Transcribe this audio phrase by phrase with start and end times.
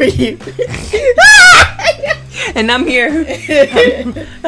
[0.00, 1.14] I'm here waiting for you.
[2.54, 3.26] And I'm here.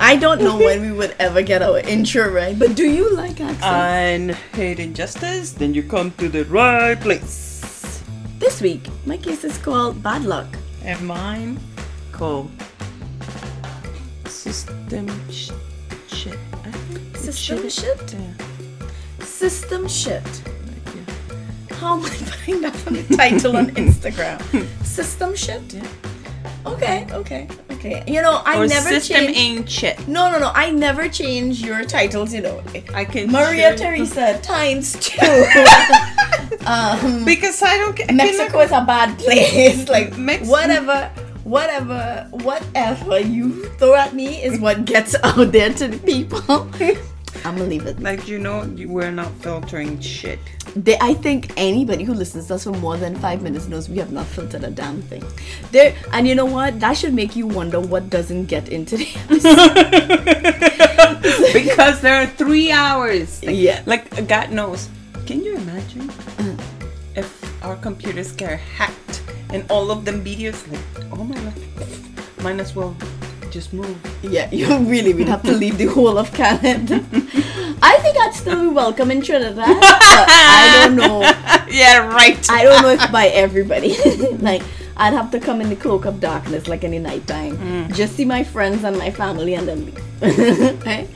[0.00, 3.40] I don't know when we would ever get our intro right, but do you like
[3.40, 3.62] accents?
[3.62, 8.02] and hate injustice, then you come to the right place.
[8.38, 10.48] this week, my case is called Bad Luck.
[10.82, 11.60] And mine,
[12.10, 12.50] called
[14.26, 15.52] System sh-
[16.08, 16.38] Shit.
[17.14, 18.14] System shit?
[18.14, 19.24] Yeah.
[19.24, 20.24] System shit.
[21.80, 24.38] How am I putting that on the title on Instagram?
[24.84, 25.62] System shit?
[25.72, 25.86] Yeah.
[26.66, 28.04] Okay, okay, okay.
[28.06, 29.36] You know, I Or never system change.
[29.38, 30.06] ain't shit.
[30.06, 30.50] No, no, no.
[30.54, 32.34] I never change your titles.
[32.34, 32.62] You know,
[32.94, 35.16] I can Maria Teresa times two.
[36.66, 38.14] um, Because I don't.
[38.14, 39.88] Mexico is a bad place.
[39.88, 41.10] Like Mex- whatever,
[41.44, 46.68] whatever, whatever you throw at me is what gets out there to the people.
[47.44, 48.00] I'm gonna leave it.
[48.00, 50.38] Like you know, you, we're not filtering shit.
[50.76, 53.98] They, I think anybody who listens to us for more than five minutes knows we
[53.98, 55.24] have not filtered a damn thing.
[55.72, 56.78] There, and you know what?
[56.80, 60.50] That should make you wonder what doesn't get into the episode.
[61.52, 63.42] because there are three hours.
[63.42, 63.82] Like, Yeah.
[63.86, 64.88] Like uh, God knows.
[65.26, 66.56] Can you imagine uh-huh.
[67.14, 71.54] if our computers get hacked and all of them videos like, oh my god,
[72.42, 72.96] might as well
[73.50, 73.98] just move.
[74.22, 77.04] Yeah, you really would have to leave the whole of Canada.
[77.82, 81.20] I think I'd still be welcome in Trinidad, but I don't know.
[81.70, 82.38] yeah, right.
[82.50, 83.96] I don't know if by everybody.
[84.38, 84.62] like
[84.96, 88.24] I'd have to come in the cloak of darkness, like in the nighttime, just see
[88.24, 90.84] my friends and my family, and then leave.
[90.86, 91.08] right?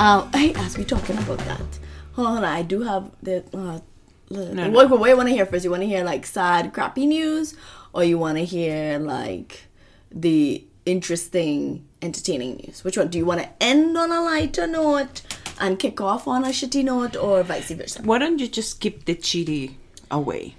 [0.00, 1.78] Um, hey, as we talking about that,
[2.14, 3.44] hold on, I do have the.
[3.54, 3.80] Uh,
[4.30, 4.70] no.
[4.70, 5.64] What, what, what you want to hear first?
[5.64, 7.54] You want to hear like sad, crappy news,
[7.92, 9.64] or you want to hear like
[10.10, 12.84] the interesting, entertaining news?
[12.84, 13.08] Which one?
[13.08, 15.22] Do you want to end on a lighter note
[15.60, 18.02] and kick off on a shitty note, or vice versa?
[18.02, 19.76] Why don't you just keep the chitty
[20.10, 20.56] away?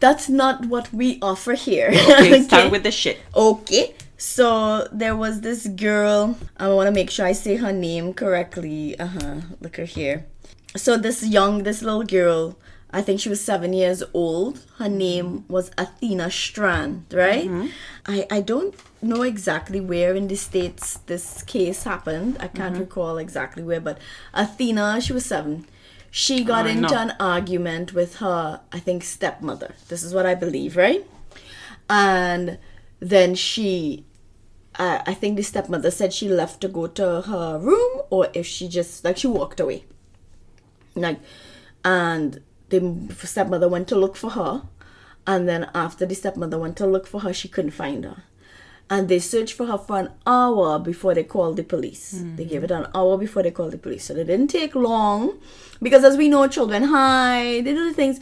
[0.00, 1.90] That's not what we offer here.
[1.92, 3.20] Okay, start with the shit.
[3.34, 3.94] Okay.
[4.18, 6.36] So there was this girl.
[6.56, 8.98] I want to make sure I say her name correctly.
[8.98, 9.36] Uh huh.
[9.60, 10.26] Look her here.
[10.76, 12.56] So this young, this little girl.
[12.92, 14.64] I think she was seven years old.
[14.78, 17.48] Her name was Athena Strand, right?
[18.04, 22.36] I, I don't know exactly where in the states this case happened.
[22.38, 23.98] I can't recall exactly where, but
[24.34, 25.66] Athena, she was seven.
[26.10, 26.98] She got I into know.
[26.98, 29.74] an argument with her, I think, stepmother.
[29.88, 31.06] This is what I believe, right?
[31.88, 32.58] And
[33.00, 34.04] then she,
[34.78, 38.44] uh, I think the stepmother said she left to go to her room, or if
[38.44, 39.84] she just, like, she walked away.
[40.94, 41.18] Like,
[41.82, 42.42] and
[42.80, 44.62] the stepmother went to look for her.
[45.26, 48.24] And then after the stepmother went to look for her, she couldn't find her.
[48.90, 52.10] And they searched for her for an hour before they called the police.
[52.10, 52.50] They hmm.
[52.50, 54.04] gave it an hour before they called the police.
[54.04, 55.38] So they didn't take long.
[55.80, 58.20] Because as we know, children hide, they do the things.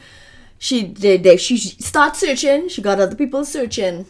[0.59, 4.05] She did they, she started searching, she got other people searching.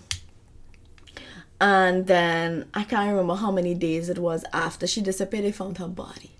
[1.61, 5.79] And then I can't remember how many days it was after she disappeared, they found
[5.79, 6.33] her body.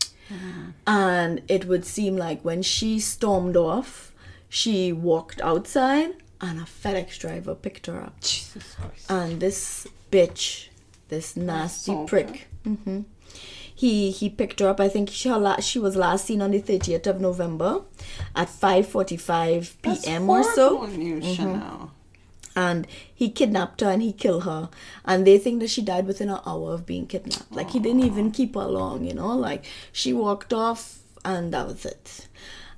[0.86, 4.12] And it would seem like when she stormed off,
[4.48, 8.20] she walked outside and a FedEx driver picked her up.
[8.20, 9.10] Jesus Christ.
[9.10, 10.68] And this bitch,
[11.08, 13.00] this nasty prick, hmm
[13.72, 14.78] he he picked her up.
[14.78, 17.80] I think she, her la- she was last seen on the 30th of November
[18.36, 20.28] at 5:45 p.m.
[20.28, 21.91] or so News, Chanel.
[22.60, 24.69] And he kidnapped her and he killed her.
[25.04, 27.50] And they think that she died within an hour of being kidnapped.
[27.50, 29.34] Like he didn't even keep her long you know?
[29.37, 32.26] Like she walked off and that was it.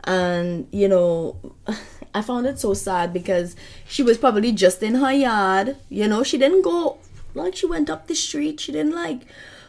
[0.05, 1.37] And you know
[2.15, 3.57] i found it so sad because
[3.87, 6.23] she was probably just in her yard you know?
[6.23, 6.99] She didn't go
[7.35, 8.61] like she went up the street.
[8.61, 9.23] She didn't like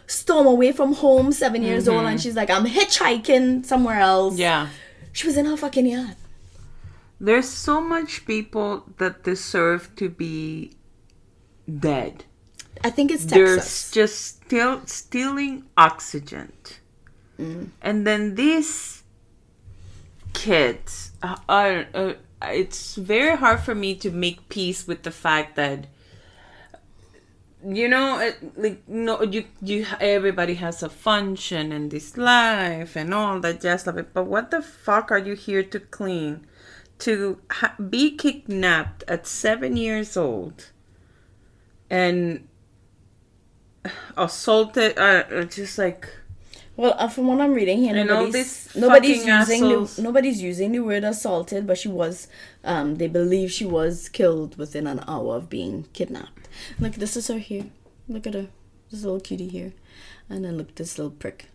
[0.06, 2.07] storm away from home 7 years old mm-hmm.
[2.07, 4.38] and she's like i'm hitchhiking somewhere else.
[4.38, 4.68] Yeah.
[5.13, 6.18] she was in her fucking yard
[7.24, 10.74] There's so much people that deserve to be
[11.66, 12.25] dead.
[12.84, 13.92] i think it's Texas.
[13.92, 16.52] They're just still stealing oxygen.
[17.40, 17.70] Mm.
[17.81, 19.04] And then these
[20.34, 25.12] kids uh, are, are uh, it's very hard for me to make peace with the
[25.25, 25.88] fact that
[27.66, 33.14] you know it, like no you you everybody has a function in this life and
[33.14, 36.46] all that jazz of it but what the fuck are you here to clean
[37.05, 40.71] to ha- be kidnapped at seven years old
[41.89, 42.47] and
[44.17, 46.07] assaulted uh, uh, just like
[46.75, 51.03] Well, uh, from what I'm reading here, nobody's, nobody's using the, nobody's using the word
[51.03, 52.27] assaulted, but she was.
[52.63, 56.47] Um, they believe she was killed within an hour of being kidnapped.
[56.79, 57.65] Look, this is her here.
[58.07, 58.47] Look at her,
[58.89, 59.73] this little cutie here,
[60.29, 61.50] and then look at this little prick.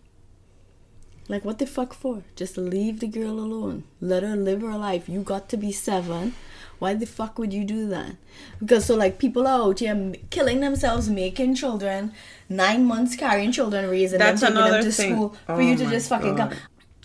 [1.28, 2.22] Like, what the fuck for?
[2.36, 3.84] Just leave the girl alone.
[4.00, 5.08] Let her live her life.
[5.08, 6.34] You got to be seven.
[6.78, 8.12] Why the fuck would you do that?
[8.60, 12.12] Because, so, like, people are out here killing themselves, making children,
[12.48, 15.12] nine months carrying children, raising That's them, taking them to thing.
[15.14, 16.50] school, for Oh you to just fucking God.
[16.50, 16.58] come.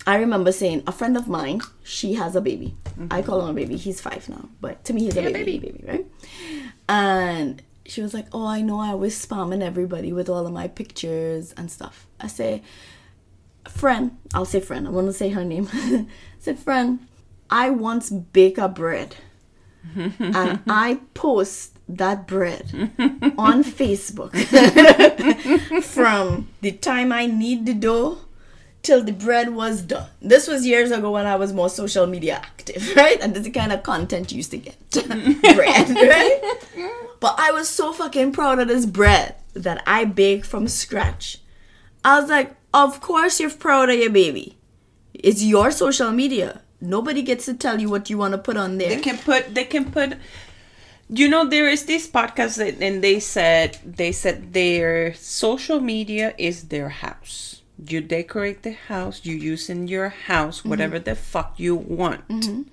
[0.05, 2.75] I remember saying, a friend of mine, she has a baby.
[3.09, 3.75] I call him a baby.
[3.77, 4.47] He's five now.
[4.61, 5.33] But to me, he's a Mm-hmm.
[5.33, 5.71] Baby, baby.
[5.71, 6.05] baby, right?
[6.89, 10.67] And she was like, Oh, I know I was spamming everybody with all of my
[10.67, 12.05] pictures and stuff.
[12.19, 12.61] I say,
[13.67, 15.69] Friend, I'll say friend, I want to say her name.
[16.39, 16.99] Said, Friend,
[17.49, 19.15] I once bake a bread
[19.95, 22.65] and I post that bread
[23.37, 24.33] on Facebook
[25.83, 28.19] from the time I need the dough
[28.81, 30.09] till the bread was done.
[30.21, 33.19] This was years ago when I was more social media active, right?
[33.21, 34.75] And this is the kind of content you used to get.
[34.91, 36.41] bread, right?
[37.19, 41.37] But I was so fucking proud of this bread that I baked from scratch.
[42.03, 44.57] I was like, of course you're proud of your baby.
[45.13, 46.61] It's your social media.
[46.81, 48.89] Nobody gets to tell you what you want to put on there.
[48.89, 49.55] They can put.
[49.55, 50.17] They can put.
[51.09, 56.33] You know, there is this podcast that, and they said they said their social media
[56.37, 57.61] is their house.
[57.77, 59.21] You decorate the house.
[59.23, 60.69] You use in your house mm-hmm.
[60.69, 62.27] whatever the fuck you want.
[62.27, 62.63] Mm-hmm.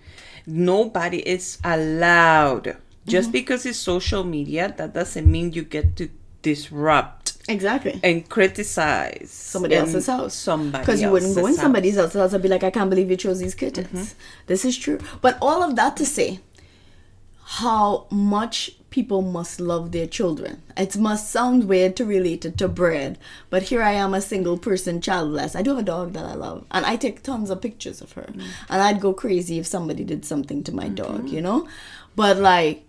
[0.47, 2.77] Nobody is allowed.
[3.07, 3.33] Just mm-hmm.
[3.33, 6.09] because it's social media, that doesn't mean you get to
[6.43, 7.20] disrupt
[7.51, 7.99] Exactly.
[8.03, 10.35] and criticize somebody else's house.
[10.35, 11.99] Somebody Because you wouldn't go in else's somebody house.
[11.99, 13.89] else's house and be like, I can't believe you chose these kittens.
[13.89, 14.19] Mm-hmm.
[14.47, 14.99] This is true.
[15.21, 16.41] But all of that to say,
[17.45, 20.63] how much people must love their children.
[20.77, 23.19] It must sound weird to relate it to bread,
[23.49, 25.55] but here I am, a single person, childless.
[25.55, 28.13] I do have a dog that I love, and I take tons of pictures of
[28.13, 28.23] her.
[28.33, 28.43] Mm.
[28.69, 30.95] And I'd go crazy if somebody did something to my Mm-hmm.
[30.97, 31.69] dog, you know?
[32.17, 32.85] But like,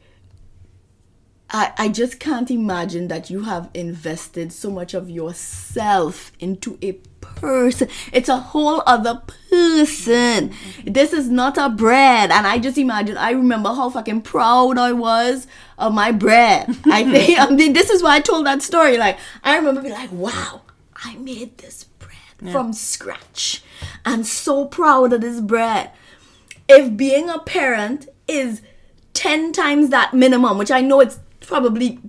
[1.51, 6.93] I, I just can't imagine that you have invested so much of yourself into a
[7.21, 7.89] person.
[8.13, 10.53] It's a whole other person.
[10.85, 12.31] This is not a bread.
[12.31, 16.69] And I just imagine, I remember how fucking proud I was of my bread.
[16.85, 18.97] I think, I mean, this is why I told that story.
[18.97, 20.61] Like, I remember being like, wow,
[20.95, 23.63] I made this bread from scratch.
[24.05, 25.91] And so proud of this bread
[26.71, 28.61] if being a parent is
[29.13, 31.99] 10 times that minimum, which I know it's probably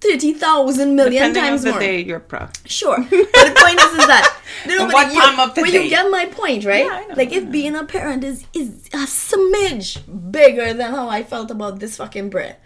[0.00, 1.80] 30,000 million Depending on times the more.
[1.80, 2.56] day, you're proud.
[2.66, 2.96] Sure.
[3.10, 4.32] But the point is, is that.
[4.66, 5.84] No, what you, time of the but day?
[5.84, 6.86] you get my point, right?
[6.86, 10.00] Yeah, I know, like, if being a parent is, is a smidge
[10.32, 12.56] bigger than how I felt about this fucking bread.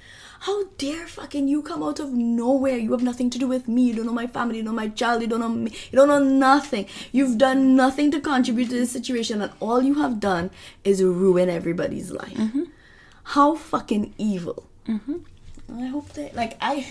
[0.41, 2.79] How dare fucking you come out of nowhere?
[2.79, 3.83] You have nothing to do with me.
[3.89, 4.59] You don't know my family.
[4.59, 5.21] You don't know my child.
[5.21, 5.73] You don't know me.
[5.91, 6.87] You don't know nothing.
[7.13, 10.51] You've done nothing to contribute to this situation, and all you have done
[10.85, 12.33] is ruin everybody's life.
[12.39, 12.63] Mm-hmm.
[13.25, 14.65] How fucking evil.
[15.77, 16.87] I hope they like I.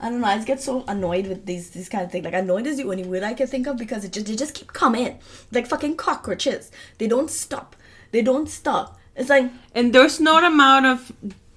[0.00, 0.26] I don't know.
[0.26, 2.24] I just get so annoyed with these these kind of things.
[2.24, 4.54] Like annoyed is the only word I can think of because it just they just
[4.54, 5.18] keep coming
[5.52, 6.70] like fucking cockroaches.
[6.98, 7.76] They don't stop.
[8.10, 8.98] They don't stop.
[9.16, 11.12] It's like And there's no amount of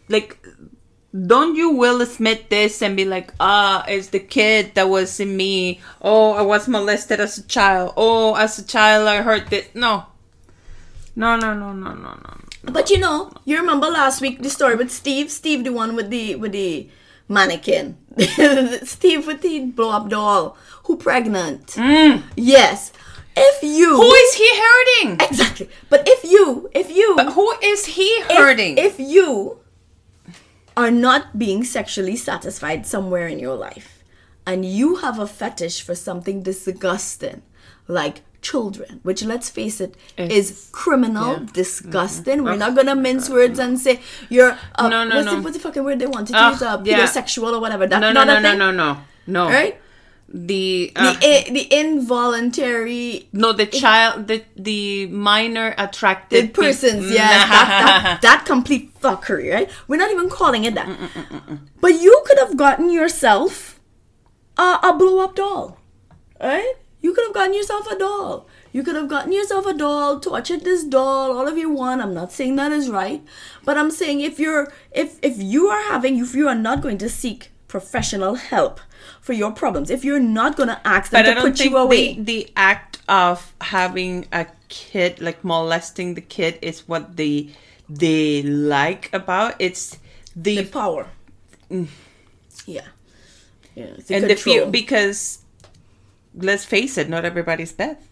[0.07, 0.39] like
[1.25, 5.35] don't you Will Smith this and be like, ah, it's the kid that was in
[5.35, 5.79] me.
[6.01, 7.93] Oh, I was molested as a child.
[7.97, 9.67] Oh, as a child I hurt this.
[9.73, 10.05] No.
[11.15, 12.46] No, no, no, no, no, no.
[12.63, 15.31] But you know, you remember last week the story with Steve?
[15.31, 16.89] Steve, the one with the with the
[17.29, 17.97] mannequin.
[18.83, 20.57] Steve with the blow up doll.
[20.85, 21.67] Who pregnant?
[21.67, 22.23] Mm.
[22.35, 22.91] Yes.
[23.39, 25.17] If you Who is he hurting?
[25.21, 25.69] exactly.
[25.89, 28.77] But if you if you But who is he if- hurting?
[28.77, 29.59] If, you
[30.75, 34.03] are not being sexually satisfied somewhere in your life
[34.45, 37.41] and you have a fetish for something disgusting
[37.87, 41.35] like children, which let's face it is It's- criminal, yeah.
[41.39, 41.51] Mm-hmm.
[41.53, 42.43] disgusting.
[42.43, 45.35] We're not gonna mince words and say you're uh, No, no, what's, no.
[45.35, 46.61] The, what's the fucking word they wanted to Ah, use?
[46.61, 46.99] Uh, yeah.
[47.05, 47.87] pedosexual or whatever.
[47.87, 48.97] That's no, no, no, no, no, no.
[49.27, 49.47] No.
[49.47, 49.79] Right?
[50.29, 57.07] The The, uh, i- the involuntary no, the child, the the minor attracted the persons,
[57.07, 57.67] pe- yes, that,
[58.03, 59.69] that, that complete fuckery, right?
[59.87, 60.87] We're not even calling it that.
[61.79, 63.79] But you could have gotten yourself
[64.57, 65.77] a, a blow up doll,
[66.41, 66.73] right?
[67.01, 68.47] You could have gotten yourself a doll.
[68.71, 72.01] You could have gotten yourself a doll, tortured this doll, all of you want.
[72.01, 73.23] I'm not saying that is right,
[73.63, 76.97] but I'm saying if you're if if you are having if you are not going
[76.99, 78.79] to seek professional help
[79.21, 82.15] for your problems, if you're not going to ask them But to put you away,
[82.15, 87.49] the, the act of having a kid, like molesting the kid, is what they
[87.89, 89.97] they like about it's
[90.35, 91.07] the, the power.
[91.71, 91.87] Mm.
[92.65, 92.81] Yeah.
[93.75, 93.85] Yeah.
[93.97, 95.39] it's and the fear because
[96.37, 98.07] let's face it, not everybody's Beth.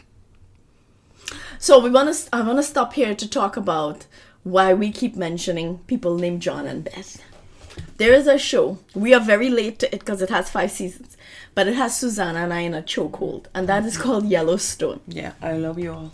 [1.59, 2.29] So we want to.
[2.33, 4.05] I want to stop here to talk about
[4.43, 7.21] why we keep mentioning people named John and Beth.
[7.97, 8.77] There is a show.
[8.93, 11.17] We are very late to it because it has five seasons,
[11.53, 15.01] but it has Susanna and I in a chokehold, and that is called Yellowstone.
[15.07, 16.11] Yeah, I love you all.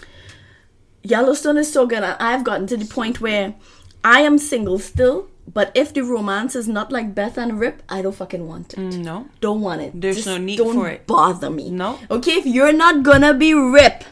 [1.04, 3.56] Yellowstone is so good, and I've gotten to the point where
[4.04, 5.28] I am single still.
[5.48, 8.80] But if the romance is not like Beth and Rip, I don't fucking want it.
[8.80, 9.28] Mm, no.
[9.42, 10.00] Don't want it.
[10.00, 11.08] There's no need don't for it.
[11.08, 11.70] Bother me.
[11.70, 12.00] No.
[12.10, 14.04] Okay, if you're not gonna be Rip,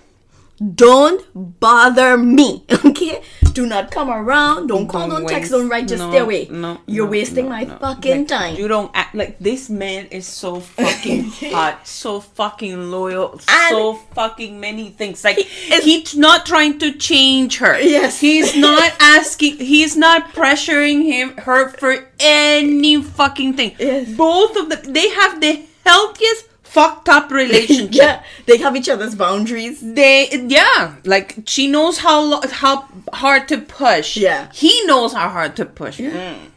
[0.76, 1.24] don't
[1.60, 2.66] bother me.
[2.90, 3.22] Okay,
[3.54, 4.68] do not come around.
[4.68, 5.08] Don't call.
[5.08, 5.42] Don't, text.
[5.44, 5.88] waste- Don't write.
[5.88, 6.48] Just no, stay away.
[6.50, 7.78] No, you're no, wasting no, my no.
[7.78, 8.56] fucking Like, time.
[8.56, 13.94] You don't act like this man is so fucking hot, so fucking loyal, And- so
[14.16, 15.24] fucking many things.
[15.24, 17.80] Like he's not trying to change her.
[17.80, 18.20] Yes.
[18.20, 19.58] he's not asking.
[19.60, 23.76] He's not pressuring him her for any fucking thing.
[23.80, 24.10] Yes.
[24.16, 27.94] Both of them, they have the healthiest fucked up relationship.
[28.04, 29.82] yeah, they have each other's boundaries.
[29.82, 34.18] They yeah, like she knows how lo- how hard to push.
[34.18, 34.52] Yeah.
[34.54, 36.00] he knows how hard to push.
[36.00, 36.52] Mm.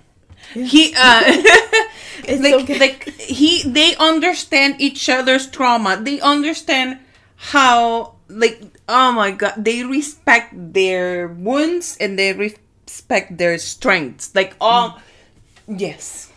[0.53, 1.23] He uh,
[2.25, 2.79] It's like okay.
[2.79, 5.97] like he they understand each other's trauma.
[5.97, 7.01] They understand
[7.37, 14.35] how like oh my god they respect their wounds and they respect their strengths.
[14.35, 15.01] Like all
[15.67, 16.29] yes.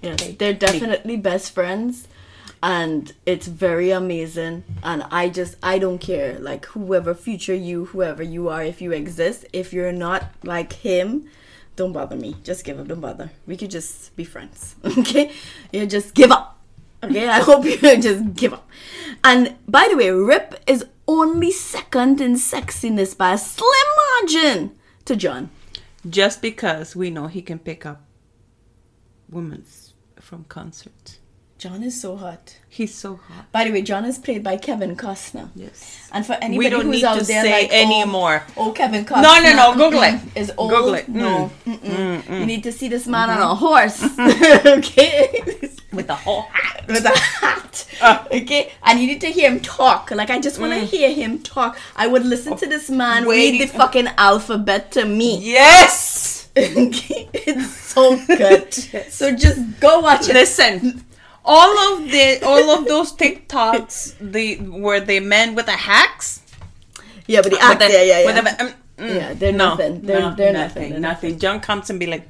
[0.00, 2.06] Yes, they're definitely best friends,
[2.62, 4.64] and it's very amazing.
[4.82, 6.38] And I just, I don't care.
[6.38, 11.28] Like whoever future you, whoever you are, if you exist, if you're not like him,
[11.76, 12.36] don't bother me.
[12.42, 12.88] Just give up.
[12.88, 13.30] Don't bother.
[13.46, 14.74] We could just be friends.
[14.98, 15.32] Okay,
[15.72, 16.58] you just give up.
[17.02, 18.68] Okay, I hope you just give up.
[19.22, 23.88] And by the way, Rip is only second in sexiness by a slim
[24.20, 24.72] margin
[25.04, 25.50] to John.
[26.08, 28.02] Just because we know he can pick up
[29.30, 29.64] women
[30.20, 31.17] from concerts.
[31.58, 32.56] John is so hot.
[32.68, 33.50] He's so hot.
[33.50, 35.48] By the way, John is played by Kevin Costner.
[35.56, 36.08] Yes.
[36.12, 38.44] And for anybody don't who's need out to there say like, anymore.
[38.56, 39.22] Oh, oh, Kevin Costner.
[39.22, 40.36] No, no, no, Google mm-mm, it.
[40.40, 40.70] Is old.
[40.70, 41.08] Google it.
[41.08, 41.78] No, Mm.
[41.80, 42.40] mm-mm.
[42.40, 44.00] you need to see this man on a horse.
[44.66, 45.42] okay,
[45.92, 46.84] With the whole hat.
[46.86, 47.86] with a hat.
[48.00, 48.24] Ah.
[48.30, 50.12] okay, and you need to hear him talk.
[50.12, 50.80] Like I just want Mm.
[50.80, 51.76] to hear him talk.
[51.96, 55.38] I would listen to this man Waiting- read the fucking alphabet to me.
[55.42, 56.48] Yes!
[56.56, 58.72] okay, it's so good.
[59.10, 60.34] So just go watch it.
[60.34, 61.04] Listen.
[61.50, 66.42] All of the all of those TikToks the were the men with the hacks.
[67.26, 68.40] Yeah, but the act, the- yeah, yeah, yeah.
[68.40, 70.00] the- um, mm, Yeah, they're no, nothing.
[70.02, 70.88] They're- no, they're nothing.
[70.90, 71.00] nothing.
[71.00, 71.38] Nothing.
[71.38, 72.28] John comes and be like,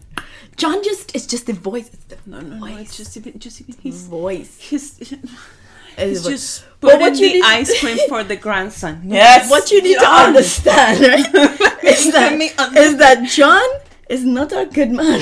[0.57, 1.89] John just it's just the voice.
[1.93, 2.67] It's the no, no, no.
[2.79, 4.57] It's just even, just even he's voice.
[4.59, 5.13] he's, he's
[5.97, 9.03] It's what- just But putting what you the need- ice cream for the grandson.
[9.05, 9.51] Yes.
[9.51, 11.35] What you need to understand, right,
[11.85, 12.33] is that,
[12.77, 13.67] is that John
[14.09, 15.21] is not a good man.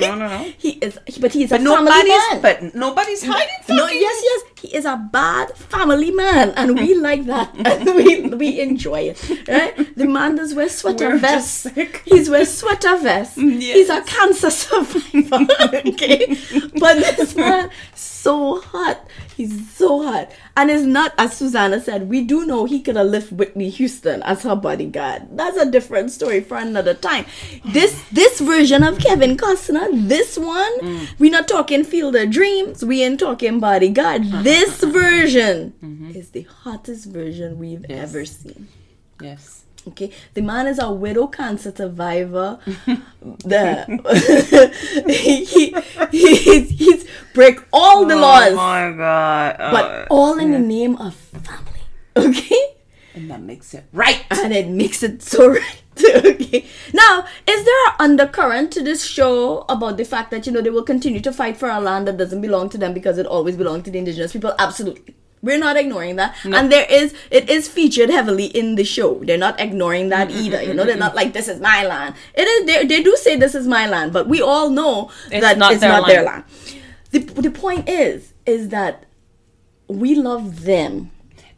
[0.00, 0.52] No, no, no.
[0.58, 2.42] He is, but he's a But family nobody's man.
[2.42, 3.76] but nobody's hiding.
[3.76, 8.20] no, yes, yes, he is a bad family man, and we like that, and we
[8.28, 9.94] we enjoy it, right?
[9.96, 11.66] The man does wear sweater We're vests.
[12.04, 13.36] He's wear sweater vests.
[13.36, 14.08] He's a Yes.
[14.08, 16.36] cancer survivor, okay?
[16.78, 19.06] But this man, so hot.
[19.36, 22.08] He's so hot, and it's not as Susanna said.
[22.08, 25.24] We do know he could have left Whitney Houston as her bodyguard.
[25.32, 27.26] That's a different story for another time.
[27.62, 31.08] This this version of Kevin Costner, this one, Mm.
[31.18, 32.82] we're not talking Field of Dreams.
[32.82, 34.22] We ain't talking bodyguard.
[34.46, 34.72] This
[35.02, 36.10] version Mm-hmm.
[36.20, 38.68] is the hottest version we've ever seen.
[39.20, 39.64] Yes.
[39.88, 42.58] Okay, the man is a widow cancer survivor.
[43.52, 43.86] the
[45.08, 45.74] he, he,
[46.10, 47.02] he's, he's
[47.34, 48.50] break all the laws.
[48.50, 49.56] Oh laws, my god.
[49.76, 51.82] but Uh, all in the name of family.
[52.16, 52.62] Okay,
[53.14, 54.24] and that makes it right.
[54.30, 55.82] and it makes it so right.
[56.16, 60.60] okay, now is there an undercurrent to this show about the fact that you know
[60.60, 63.26] they will continue to fight for a land that doesn't belong to them because it
[63.26, 64.54] always belonged to the indigenous people?
[64.58, 65.14] Absolutely.
[65.42, 66.34] We're not ignoring that.
[66.44, 69.20] And there is it is featured heavily in the show.
[69.22, 70.62] They're not ignoring that either.
[70.62, 72.14] You know, they're not like this is my land.
[72.34, 75.40] It is they, they do say this is my land, but we all know It's
[75.42, 76.44] that not it's their not their land.
[76.48, 76.80] land.
[77.12, 79.04] The the point is is that
[79.88, 81.10] we love them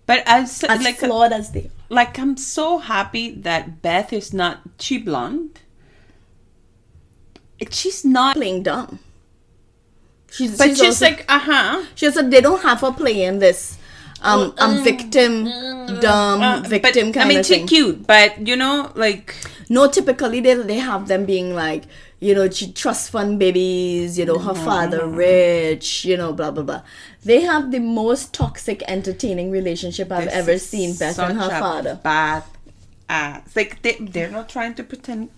[0.06, 4.60] But as as like flawed as they like I'm so happy that Beth is not
[4.78, 5.60] she blonde.
[7.70, 9.00] She's not playing dumb.
[10.30, 11.84] She's, but she's, also- like uh-huh.
[11.94, 13.78] She said they don't have her playing this
[14.22, 15.44] um, um victim
[16.00, 19.34] dumb Uh, victim but, kind I mean of she's cute, but you know, like
[19.68, 21.84] No, typically they they have them being like
[22.20, 26.62] you know she trust fund babies, you know her father rich, you know blah blah
[26.62, 26.82] blah.
[27.24, 30.96] They have the most toxic entertaining relationship I've this ever seen.
[30.96, 32.00] Beth and her father.
[32.02, 32.44] Bad
[33.08, 33.54] ass.
[33.54, 35.30] Like they they're not trying to pretend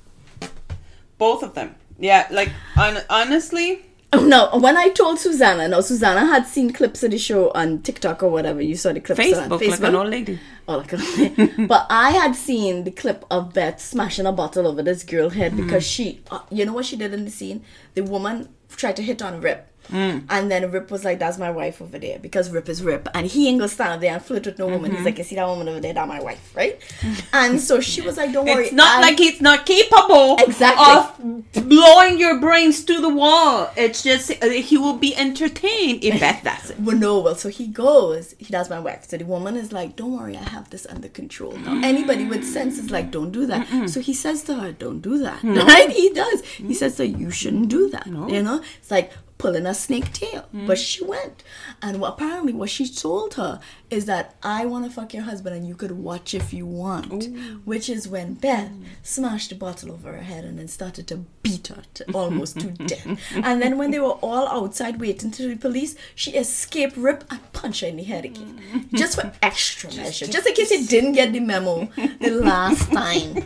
[1.18, 1.75] both of them.
[1.99, 4.50] Yeah, like on, honestly, Oh no!
[4.59, 8.29] When I told Susanna, no, Susanna had seen clips of the show on TikTok or
[8.31, 8.61] whatever.
[8.61, 9.71] You saw the clips on Facebook, Facebook.
[9.71, 10.40] like an old lady.
[10.67, 14.83] Oh, like a- but I had seen the clip of Beth smashing a bottle over
[14.83, 17.62] this girl head because she, uh, you know what she did in the scene?
[17.95, 19.69] The woman tried to hit on Rip.
[19.90, 20.25] Mm.
[20.28, 23.26] And then Rip was like, "That's my wife over there," because Rip is Rip, and
[23.26, 24.90] he ain't gonna stand up there and flirt with no woman.
[24.90, 25.06] He's mm-hmm.
[25.06, 25.92] like, "You see that woman over there?
[25.92, 27.23] That's my wife, right?" Mm.
[27.32, 31.54] And so she was like, "Don't worry." It's not like he's not capable Exactly.
[31.54, 33.70] of blowing your brains to the wall.
[33.76, 36.80] It's just uh, he will be entertained if Beth does it.
[36.80, 39.09] Well, no, well, so he goes, he does my wife.
[39.09, 41.52] So the woman is like, don't worry, I have this under control.
[41.52, 41.85] Now, mm.
[41.85, 43.90] anybody with sense is like, don't do that.
[43.90, 45.42] So he says to her, don't do that.
[45.70, 45.90] Right?
[45.90, 46.44] He does.
[46.44, 48.06] He says, so you shouldn't do that.
[48.06, 48.28] No.
[48.28, 48.62] You know?
[48.78, 50.44] It's like pulling a snake tail.
[50.52, 51.42] But she went.
[51.80, 55.56] And what, apparently, what she told her is that I want to fuck your husband
[55.56, 57.28] and you could watch if you want.
[57.64, 58.70] Which is when Beth
[59.02, 62.68] smashed the bottle over her head and then started to beat her to almost to
[62.70, 63.06] death.
[63.35, 67.40] And then when they were all outside waiting to the police, she escaped Rip and
[67.52, 68.61] punched her in the head again.
[68.92, 70.26] Just for extra measure.
[70.26, 71.87] Just in case you didn't get the memo
[72.20, 73.44] the last time.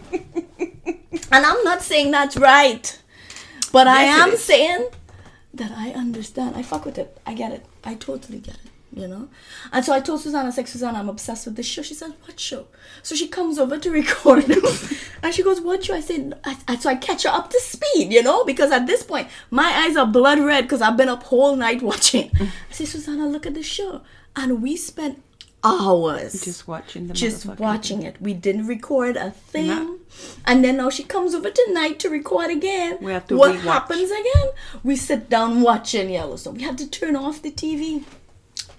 [0.58, 3.00] And I'm not saying that's right.
[3.72, 4.88] But I Yes, it am saying
[5.56, 6.56] that I understand.
[6.56, 7.16] I fuck with it.
[7.26, 7.64] I get it.
[7.84, 8.70] I totally get it.
[8.92, 9.28] You know?
[9.72, 11.82] And so I told Susanna, I like, Susanna, I'm obsessed with this show.
[11.82, 12.66] She said, What show?
[13.02, 14.44] So she comes over to record.
[15.22, 15.94] and she goes, What show?
[15.96, 18.44] I said, I, I- So I catch her up to speed, you know?
[18.44, 21.82] Because at this point, my eyes are blood red because I've been up whole night
[21.82, 22.30] watching.
[22.40, 24.02] I say, Susanna, look at the show.
[24.36, 25.20] And we spent
[25.64, 28.20] hours Just watching the just watching it.
[28.20, 29.68] We didn't record a thing.
[29.68, 29.98] No.
[30.44, 32.98] And then now she comes over tonight to record again.
[33.00, 33.62] We have to what rewatch.
[33.62, 34.50] happens again?
[34.82, 36.54] We sit down watching Yellowstone.
[36.54, 38.04] We have to turn off the TV.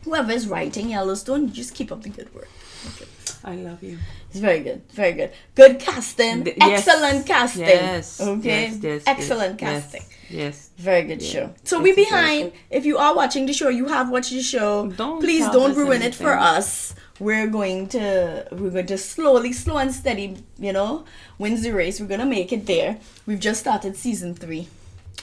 [0.04, 2.48] Whoever is writing Yellowstone, just keep up the good work.
[2.88, 3.06] Okay.
[3.44, 3.98] I love you.
[4.30, 4.82] It's very good.
[4.92, 5.32] Very good.
[5.56, 6.44] Good casting.
[6.44, 6.88] Th- yes.
[6.88, 7.62] Excellent casting.
[7.64, 8.22] Yes.
[8.22, 8.70] Okay.
[8.72, 10.04] Yes, yes, Excellent casting.
[10.30, 10.72] Yes.
[10.78, 11.54] Very good show.
[11.64, 12.52] So we behind.
[12.70, 14.88] If you are watching the show, you have watched the show.
[14.88, 16.96] Don't please don't ruin it for us.
[17.20, 21.06] We're going to we're going to slowly, slow and steady, you know,
[21.38, 22.00] wins the race.
[22.00, 23.00] We're gonna make it there.
[23.26, 24.68] We've just started season three.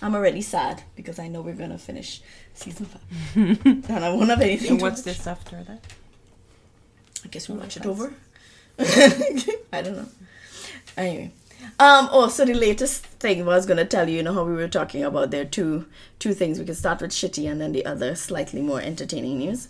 [0.00, 2.22] I'm already sad because I know we're gonna finish
[2.54, 3.02] season five,
[3.36, 4.72] and I won't have anything.
[4.72, 5.16] And what's watch.
[5.16, 5.84] this after that?
[7.24, 8.14] I guess we'll watch it over.
[8.78, 10.08] I don't know.
[10.96, 11.30] Anyway.
[11.78, 14.52] Um, oh, so the latest thing I was gonna tell you, you know how we
[14.52, 15.86] were talking about there are two
[16.18, 16.58] two things.
[16.58, 19.68] We can start with shitty and then the other slightly more entertaining news.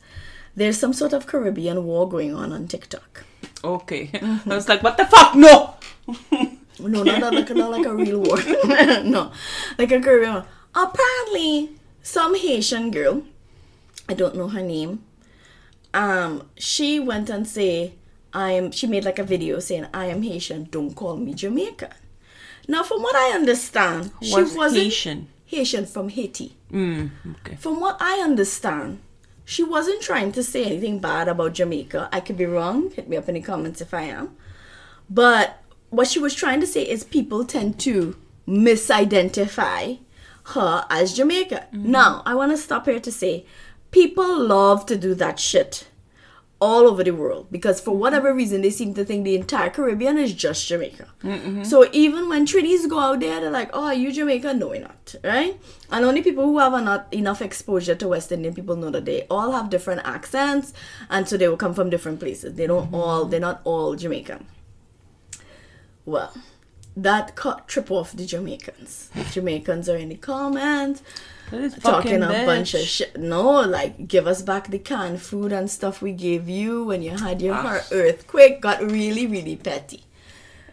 [0.55, 3.24] There's some sort of Caribbean war going on on TikTok.
[3.64, 4.11] Okay.
[4.22, 5.35] I was like, what the fuck?
[5.35, 5.74] No!
[6.81, 8.38] No, not, not, like, not like a real war.
[9.05, 9.31] no,
[9.78, 10.46] like a Caribbean war.
[10.74, 13.22] Apparently, some Haitian girl,
[14.09, 15.05] I don't know her name,
[15.94, 17.94] um, she went and say,
[18.34, 21.90] I am, she made like a video saying, I am Haitian, don't call me Jamaican.
[22.68, 25.28] Now, from what I understand, she Was wasn't Haitian.
[25.46, 26.56] Haitian from Haiti.
[26.72, 27.56] Mm, okay.
[27.56, 29.00] From what I understand,
[29.44, 32.08] she wasn't trying to say anything bad about Jamaica.
[32.12, 32.90] I could be wrong.
[32.90, 34.36] Hit me up in the comments if I am.
[35.10, 38.16] But what she was trying to say is people tend to
[38.48, 39.98] misidentify
[40.44, 41.66] her as Jamaica.
[41.72, 43.44] Now, I want to stop here to say
[43.90, 45.86] people love to do that shit
[46.62, 50.16] all over the world because for whatever reason they seem to think the entire Caribbean
[50.16, 51.09] is just Jamaica.
[51.25, 51.64] Mm-hmm.
[51.64, 54.83] So even when Trinis go out there, they're like, "Oh, are you Jamaica?" No, we're
[54.83, 55.59] not, right?
[55.90, 59.27] And only people who have not enough exposure to West Indian people know that they
[59.29, 60.72] all have different accents,
[61.11, 62.55] and so they will come from different places.
[62.55, 62.94] They don't mm-hmm.
[62.94, 64.46] all, they're not all Jamaican.
[66.05, 66.33] Well,
[66.96, 69.11] that cut trip off the Jamaicans.
[69.33, 71.03] Jamaicans are in the comments
[71.82, 73.18] talking a bunch of shit.
[73.18, 77.10] No, like give us back the canned food and stuff we gave you when you
[77.16, 77.62] had your Ah.
[77.62, 78.60] heart earthquake.
[78.60, 80.04] Got really, really petty.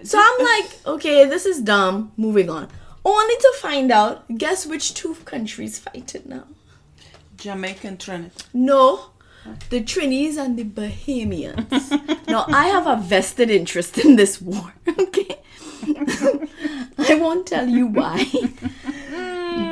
[0.03, 2.11] So I'm like, okay, this is dumb.
[2.17, 2.67] Moving on.
[3.05, 6.45] Only to find out, guess which two countries fighting now?
[7.37, 8.43] Jamaican Trinity.
[8.53, 9.11] No,
[9.69, 12.27] the Trinis and the Bahamians.
[12.27, 14.73] now I have a vested interest in this war.
[14.99, 15.37] Okay,
[16.97, 18.25] I won't tell you why,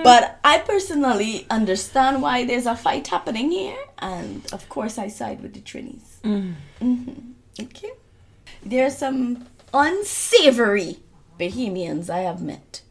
[0.04, 5.42] but I personally understand why there's a fight happening here, and of course I side
[5.42, 6.20] with the Trinis.
[6.24, 7.34] Mhm.
[7.60, 7.92] Okay,
[8.66, 10.98] there are some unsavory
[11.40, 12.82] Bahamians I have met.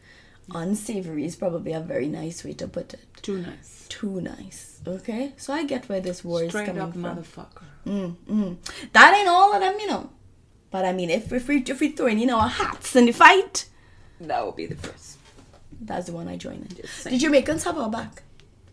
[0.54, 3.75] Unsavory is probably a very nice way to put it Too nice.
[3.88, 4.80] Too nice.
[4.86, 7.02] Okay, so I get where this war Straight is coming up from.
[7.02, 7.64] motherfucker.
[7.86, 8.56] Mm, mm.
[8.92, 10.10] That ain't all of them, you know.
[10.70, 13.06] But I mean, if if we if we throw in you know our hats in
[13.06, 13.66] the fight,
[14.20, 15.18] That will be the first.
[15.80, 16.68] that's the one I join in.
[16.76, 17.14] Just saying.
[17.16, 18.22] The Jamaicans have our back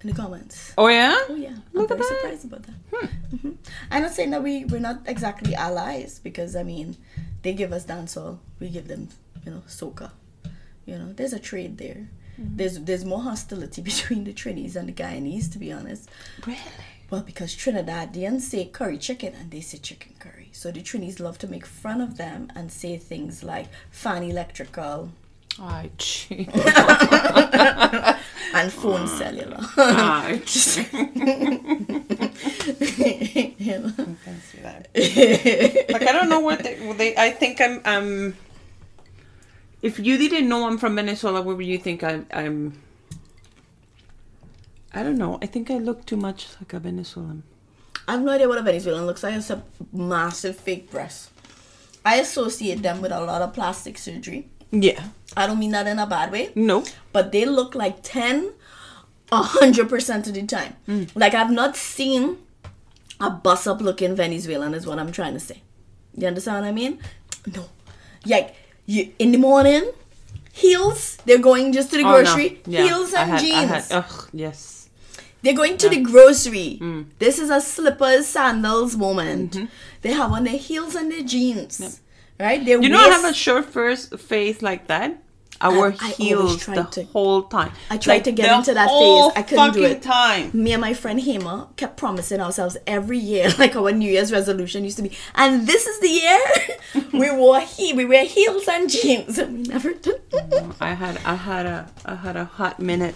[0.01, 0.73] in the comments.
[0.77, 1.15] Oh yeah?
[1.29, 2.21] Oh yeah, Look I'm at very that.
[2.21, 3.09] surprised about that.
[3.37, 3.55] Mhm.
[3.91, 6.97] I'm not saying that we we're not exactly allies because I mean,
[7.41, 9.09] they give us dancehall, we give them
[9.45, 10.11] you know soca.
[10.85, 12.09] You know, there's a trade there.
[12.37, 16.09] There's there's more hostility between the Trinis and the Guyanese, to be honest.
[16.45, 16.59] Really?
[17.09, 20.49] Well, because Trinidadians say curry chicken and they say chicken curry.
[20.51, 25.11] So the Trinis love to make fun of them and say things like fan electrical
[25.97, 26.51] chico.
[28.53, 29.59] and phone cellular.
[30.45, 30.97] Chico.
[33.57, 33.93] You know?
[35.89, 37.17] like I don't know what they, they.
[37.17, 37.81] I think I'm.
[37.85, 38.35] Um,
[39.83, 42.25] if you didn't know I'm from Venezuela, what would you think I'm?
[42.33, 42.81] I'm.
[44.93, 45.37] I don't know.
[45.41, 47.43] I think I look too much like a Venezuelan.
[48.07, 49.33] I have no idea what a Venezuelan looks like.
[49.35, 51.29] It's a massive fake breast.
[52.05, 54.49] I associate them with a lot of plastic surgery.
[54.71, 55.03] Yeah.
[55.37, 56.83] I don't mean that in a bad way, No.
[57.11, 58.51] but they look like 10,
[59.31, 60.75] 100% of the time.
[60.85, 61.03] Hmm.
[61.15, 62.37] Like, I've not seen
[63.19, 65.61] a bust up looking Venezuelan, is what I'm trying to say.
[66.15, 66.99] You understand what I mean?
[67.55, 67.65] No.
[68.25, 68.53] Like,
[68.85, 69.91] you, in the morning,
[70.51, 72.23] heels, they're going just to the Oh, no.
[72.23, 73.69] grocery, Yeah, heels and had- I jeans.
[73.69, 74.89] had- ugh, yes.
[75.41, 76.77] They're going to the grocery.
[76.81, 77.05] Mm.
[77.19, 79.51] This is a slippers, sandals moment.
[79.51, 79.65] Mm-hmm.
[80.01, 81.99] They have on their heels and their jeans.
[82.39, 82.63] Right?
[82.63, 85.21] Their You waist- have a short first face like that.
[85.63, 87.71] I wear I heels tried the to- whole time.
[87.89, 89.31] I tried Like, to get into that phase.
[89.35, 90.01] I couldn't do it.
[90.01, 90.51] time.
[90.53, 94.83] me and my friend Hema kept promising ourselves every year, like our New Year's resolution
[94.83, 96.39] used to be, and this is the year
[97.21, 100.21] we wore he we wear heels and jeans, and we never did.
[100.81, 103.15] I had I had a I had a hot minute.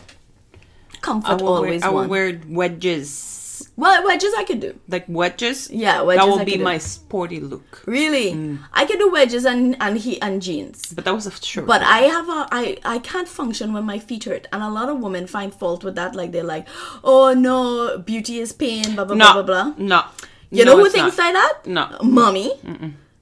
[0.54, 3.37] I Comfort wear, always I would wear wedges.
[3.78, 4.80] Well, wedges I could do.
[4.90, 5.70] Like wedges.
[5.70, 6.64] Yeah, wedges That would I be do.
[6.64, 7.84] my sporty look.
[7.86, 8.60] Really, mm.
[8.74, 10.92] I could do wedges and and he and jeans.
[10.94, 11.68] But that was a short.
[11.68, 14.90] But I have a I I can't function when my feet hurt, and a lot
[14.90, 16.16] of women find fault with that.
[16.16, 16.68] Like they're like,
[17.04, 19.74] "Oh no, beauty is pain." Blah blah no, blah blah blah.
[19.78, 20.04] no.
[20.50, 21.26] You No, know who thinks not.
[21.26, 21.54] like that?
[21.68, 21.98] No.
[22.02, 22.54] Mommy.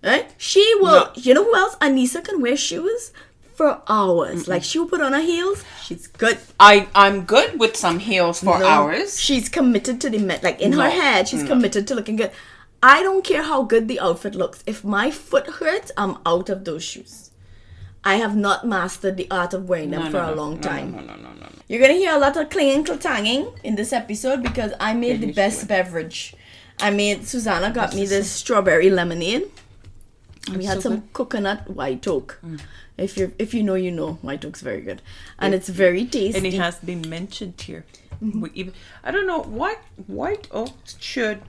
[0.04, 0.32] Right?
[0.38, 1.06] She will.
[1.06, 1.12] No.
[1.16, 1.76] You know who else?
[1.78, 3.12] Anissa can wear shoes
[3.56, 4.48] for hours.
[4.48, 5.64] Like she will put on her heels.
[5.84, 6.38] She's good.
[6.60, 9.20] I I'm good with some heels for No, hours.
[9.20, 11.28] She's committed to the me- like in her head.
[11.28, 12.32] She's committed to looking good.
[12.84, 14.64] I don't care how good the outfit looks.
[14.68, 17.32] If my foot hurts, I'm out of those shoes.
[18.04, 20.60] I have not mastered the art of wearing them No, for no, a no, long
[20.62, 20.92] time.
[20.92, 21.48] No, no, no, no, no.
[21.68, 25.32] You're gonna hear a lot of clanging, clanging in this episode because I made the
[25.32, 25.70] best should.
[25.70, 26.36] beverage.
[26.80, 29.50] I made Susanna got me this strawberry lemonade.
[30.48, 31.04] And we had so some good.
[31.10, 31.14] Mm.
[31.14, 32.40] coconut white oak.
[32.98, 35.02] If you if you know you know white oak's very good,
[35.38, 36.38] and it's very tasty.
[36.38, 37.86] And it has been mentioned here.
[38.24, 38.42] Mm-hmm.
[38.42, 41.42] We even I don't know what white oak should.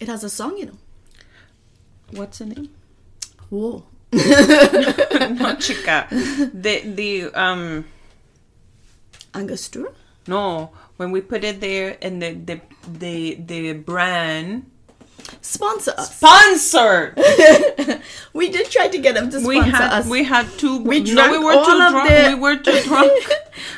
[0.00, 0.78] It has a song, you know.
[2.12, 2.70] What's the name?
[3.50, 3.84] Whoa.
[4.12, 6.06] Not chica.
[6.10, 7.84] The the um
[9.34, 9.92] Angostura?
[10.28, 14.70] no when we put it there and the the the the brand
[15.40, 16.14] Sponsor us.
[16.16, 17.14] sponsored.
[18.32, 20.06] we did try to get them to sponsor We had us.
[20.08, 20.82] we had two.
[20.82, 22.08] We no, drank we were all too of drunk.
[22.10, 23.28] the- We were too drunk.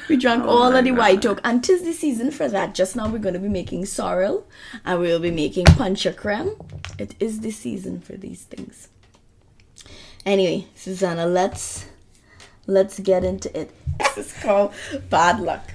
[0.09, 1.31] we drank Oh all of the white God.
[1.33, 2.75] oak, and tis the season for that.
[2.75, 4.47] Just now, we're going to be making sorrel,
[4.85, 6.57] and we'll be making pancha creme.
[6.99, 8.89] It is the season for these things.
[10.27, 11.87] Anyway, Susanna, let's
[12.67, 13.71] let's get into it.
[14.17, 14.73] This is called
[15.09, 15.73] bad luck.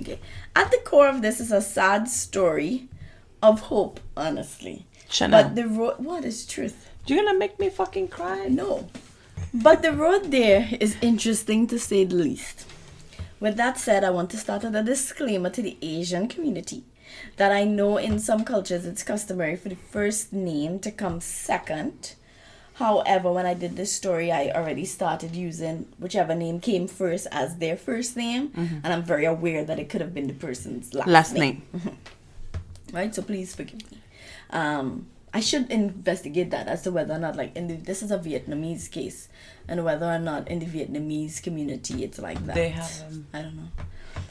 [0.00, 0.18] Okay,
[0.56, 2.88] at the core of this is a sad story
[3.44, 4.00] of hope.
[4.16, 4.86] Honestly,
[5.20, 5.96] but the road.
[5.98, 6.90] What is truth?
[7.06, 8.46] you're gonna make me fucking cry.
[8.48, 8.88] No.
[9.52, 12.66] But the road there is interesting to say the least.
[13.40, 16.84] With that said, I want to start with a disclaimer to the Asian community
[17.36, 22.14] that I know in some cultures it's customary for the first name to come second.
[22.74, 27.58] However, when I did this story, I already started using whichever name came first as
[27.58, 28.78] their first name, mm-hmm.
[28.82, 31.98] and I'm very aware that it could have been the person's last, Last name name.
[32.92, 33.14] right?
[33.14, 33.98] So please forgive me.
[34.50, 38.12] Um, I should investigate that as to whether or not, like, in the, this is
[38.12, 39.28] a Vietnamese case,
[39.66, 42.54] and whether or not in the Vietnamese community it's like that.
[42.54, 43.68] They have, um, I don't know.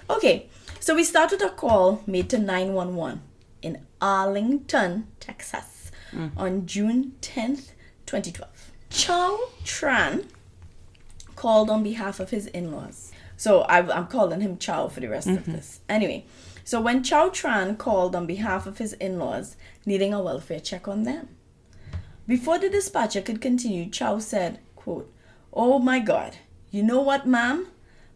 [0.10, 0.48] Okay,
[0.80, 3.22] so we start with a call made to 911
[3.62, 5.92] in Arlington, Texas,
[6.38, 7.72] on June 10th,
[8.06, 8.72] 2012.
[8.90, 10.28] Chow Tran
[11.36, 13.12] called on behalf of his in laws.
[13.36, 15.80] So I, I'm calling him Chow for the rest of this.
[15.90, 16.26] Anyway,
[16.64, 20.88] so when Chow Tran called on behalf of his in laws, needing a welfare check
[20.88, 21.30] on them.
[22.26, 25.12] Before the dispatcher could continue, Chow said, quote,
[25.52, 26.38] Oh my God,
[26.72, 27.68] you know what, ma'am?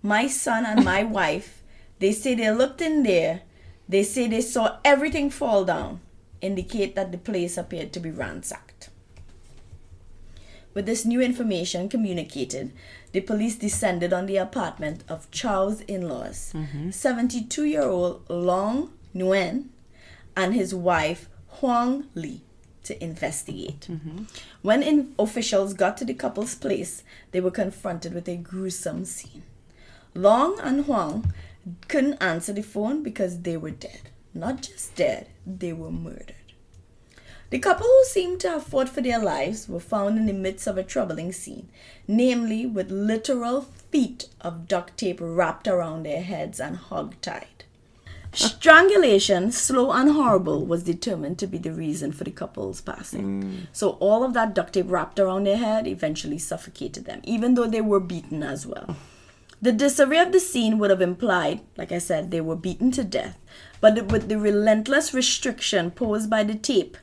[0.02, 1.62] My son and my wife,
[2.00, 3.42] they say they looked in there.
[3.90, 6.00] They say they saw everything fall down,
[6.42, 8.90] indicate that the place appeared to be ransacked.
[10.74, 12.72] With this new information communicated,
[13.18, 16.92] the police descended on the apartment of Chow's in laws, mm-hmm.
[16.92, 19.70] 72 year old Long Nguyen
[20.36, 22.44] and his wife Huang Li,
[22.84, 23.88] to investigate.
[23.90, 24.26] Mm-hmm.
[24.62, 29.42] When in- officials got to the couple's place, they were confronted with a gruesome scene.
[30.14, 31.34] Long and Huang
[31.88, 34.12] couldn't answer the phone because they were dead.
[34.36, 36.36] Not just dead, they were murdered.
[37.50, 40.68] The couple who seemed to have fought for their lives were found in the midst
[40.68, 41.70] of a troubling scene,
[42.08, 47.64] namely with literal feet of duct tape wrapped around their heads and hog-tied.
[48.34, 53.44] Strangulation, slow and horrible, was determined to be the reason for the couple's passing.
[53.44, 53.68] Mm.
[53.72, 57.68] So all of that duct tape wrapped around their head eventually suffocated them, even though
[57.68, 58.98] they were beaten as well.
[59.62, 63.04] The disarray of the scene would have implied, like I said, they were beaten to
[63.04, 63.40] death,
[63.82, 66.98] but with the relentless restriction posed by the tape,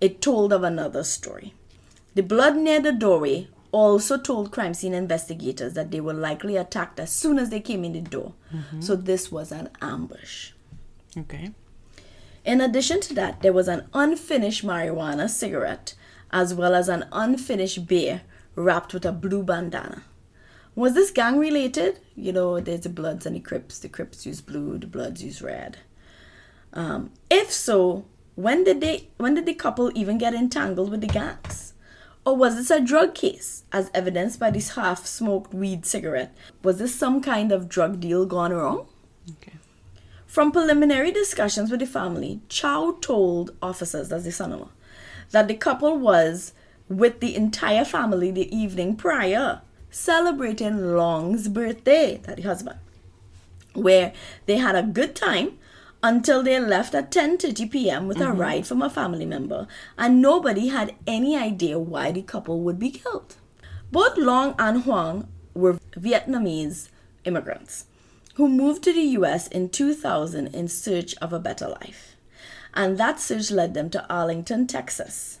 [0.00, 1.54] it told of another story.
[2.14, 6.98] The blood near the doorway also told crime scene investigators that they were likely attacked
[6.98, 8.32] as soon as they came in the door.
[8.80, 10.52] So this was an ambush.
[11.16, 11.50] Okay.
[12.44, 15.94] In addition to that, there was an unfinished marijuana cigarette
[16.30, 18.22] as well as an unfinished beer
[18.54, 20.02] wrapped with a blue bandana.
[20.74, 21.98] Was this gang related?
[22.14, 23.78] You know, there's the Bloods and the Crips.
[23.78, 25.78] The Crips use blue, the Bloods use red.
[26.72, 28.04] Um, if so,
[28.38, 31.74] when did they when did the couple even get entangled with the gangs?
[32.24, 36.32] Or was this a drug case, as evidenced by this half-smoked weed cigarette?
[36.62, 38.86] Was this some kind of drug deal gone wrong?
[39.38, 39.56] Okay.
[40.26, 44.70] From preliminary discussions with the family, Chow told officers, that's the son in law,
[45.32, 46.52] that the couple was
[46.88, 52.78] with the entire family the evening prior, celebrating Long's birthday, that the husband,
[53.72, 54.12] where
[54.46, 55.58] they had a good time
[56.02, 58.06] until they left at 10:30 p.m.
[58.06, 58.40] with a mm-hmm.
[58.40, 62.90] ride from a family member, and nobody had any idea why the couple would be
[62.90, 63.36] killed.
[63.90, 66.88] Both Long and Huang were Vietnamese
[67.24, 67.86] immigrants
[68.38, 72.16] who moved to the US in 2000 in search of a better life.
[72.72, 75.40] And that search led them to Arlington, Texas,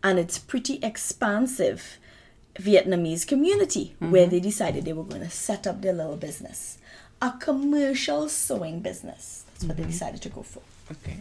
[0.00, 1.98] and its pretty expansive
[2.54, 4.12] Vietnamese community mm-hmm.
[4.12, 6.78] where they decided they were going to set up their little business.
[7.20, 9.45] A commercial sewing business.
[9.56, 10.60] That's what they decided to go for.
[10.92, 11.18] Okay.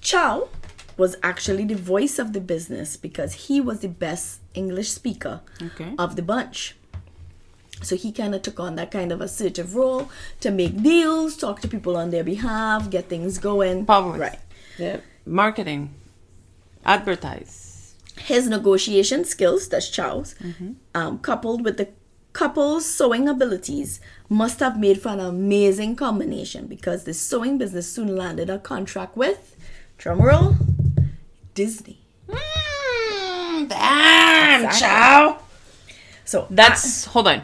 [0.00, 0.48] Chow
[0.96, 5.94] was actually the voice of the business because he was the best English speaker Okay.
[5.98, 6.74] of the bunch.
[7.82, 11.60] So he kind of took on that kind of assertive role to make deals, talk
[11.60, 13.84] to people on their behalf, get things going.
[13.86, 14.20] Public.
[14.20, 14.38] Right.
[14.78, 14.96] Yeah.
[15.26, 15.94] Marketing.
[16.84, 17.94] Advertise.
[18.16, 20.34] His negotiation skills, that's Chow's,
[20.94, 21.88] um, coupled with the
[22.42, 28.14] couple's sewing abilities, must have made for an amazing combination because the sewing business soon
[28.16, 29.56] landed a contract with,
[29.98, 30.54] drumroll,
[31.54, 31.98] Disney.
[32.28, 34.80] Mm, damn, Exactly.
[34.80, 35.38] Chow.
[36.24, 37.42] So That's hold on.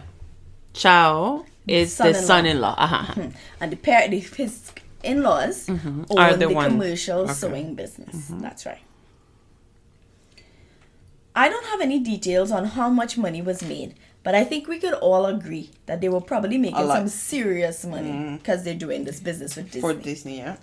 [0.75, 2.77] Chow is the Son-in-law.
[2.85, 3.29] Uh-huh.
[3.61, 4.71] and the pair, the, his
[5.03, 6.05] in-laws Mm-hmm.
[6.17, 7.33] Are the, the one- commercial okay.
[7.33, 7.41] Mm-hmm.
[7.41, 8.29] sewing business.
[8.31, 8.83] That's right.
[11.35, 14.79] I don't have any details on how much money was made, but I think we
[14.81, 19.21] could all agree that they were probably making some serious money because they're doing this
[19.21, 19.81] business with Disney.
[19.81, 20.57] For Disney, yeah.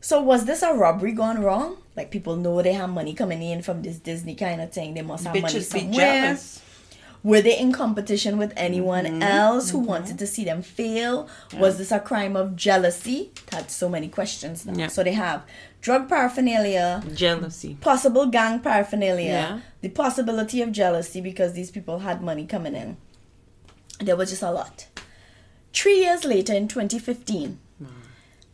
[0.00, 1.78] so was this a robbery gone wrong?
[1.96, 4.94] Like people know they have money coming in from this Disney kind of thing.
[4.94, 5.96] They must have money Bitches be somewhere.
[6.24, 6.62] jealous.
[7.24, 9.22] Were they in competition with anyone Mm-hmm.
[9.22, 11.28] else who wanted to see them fail?
[11.56, 13.30] Was this a crime of jealousy?
[13.50, 14.72] That's so many questions now.
[14.74, 14.88] Yeah.
[14.88, 15.44] So they have
[15.82, 17.76] drug paraphernalia, Jealousy.
[17.80, 19.60] possible gang paraphernalia, Yeah.
[19.82, 22.96] the possibility of jealousy because these people had money coming in.
[24.00, 24.86] There was just a lot.
[25.74, 27.86] Three years later, in 2015, hmm.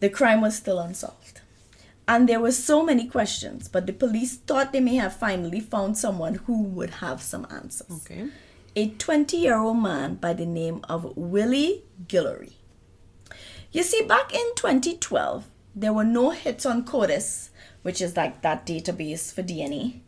[0.00, 1.40] the crime was still unsolved.
[2.06, 5.98] And there were so many questions, but the police thought they may have finally found
[5.98, 8.28] someone who would have some answers Okay.
[8.74, 12.54] a 20 year old man by the name of Willie Guillory.
[13.72, 15.44] You see, back in 2012,
[15.80, 17.50] there were no hits on CODIS,
[17.82, 20.00] which is like that database for DNA,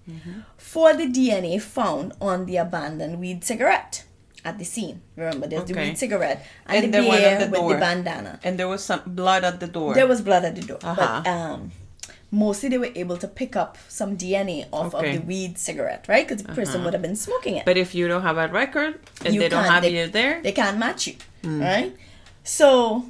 [0.57, 4.05] for the DNA found on the abandoned weed cigarette
[4.45, 5.03] at the scene.
[5.17, 8.41] Remember, there's the weed cigarette and, And the the beer the with the bandana.
[8.43, 9.95] And there was some blood at the door.
[9.95, 11.31] There was blood at the door, but Uh-huh.
[11.31, 11.73] um,
[12.33, 15.17] mostly they were able to pick up some DNA off Okay.
[15.17, 16.27] of the weed cigarette, right?
[16.27, 17.65] Because the person would have been smoking it.
[17.67, 20.41] but if you don't have a record and You they don't have they- you there,
[20.43, 21.93] they can't match you, right?
[22.43, 23.05] So,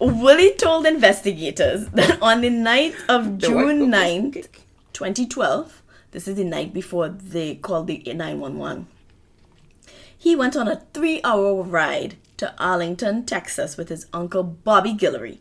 [0.01, 4.47] Willie told investigators that on the night of June book 9th,
[4.93, 8.87] 2012, this is the night before they called the 911,
[10.17, 15.37] he went on a three hour ride to Arlington, Texas with his uncle Bobby Guillory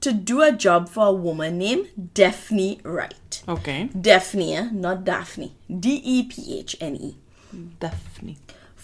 [0.00, 3.42] to do a job for a woman named Daphne Wright.
[3.46, 3.90] Okay.
[3.98, 5.54] Daphne, not Daphne.
[5.68, 7.16] D E P H N E.
[7.78, 8.38] Daphne.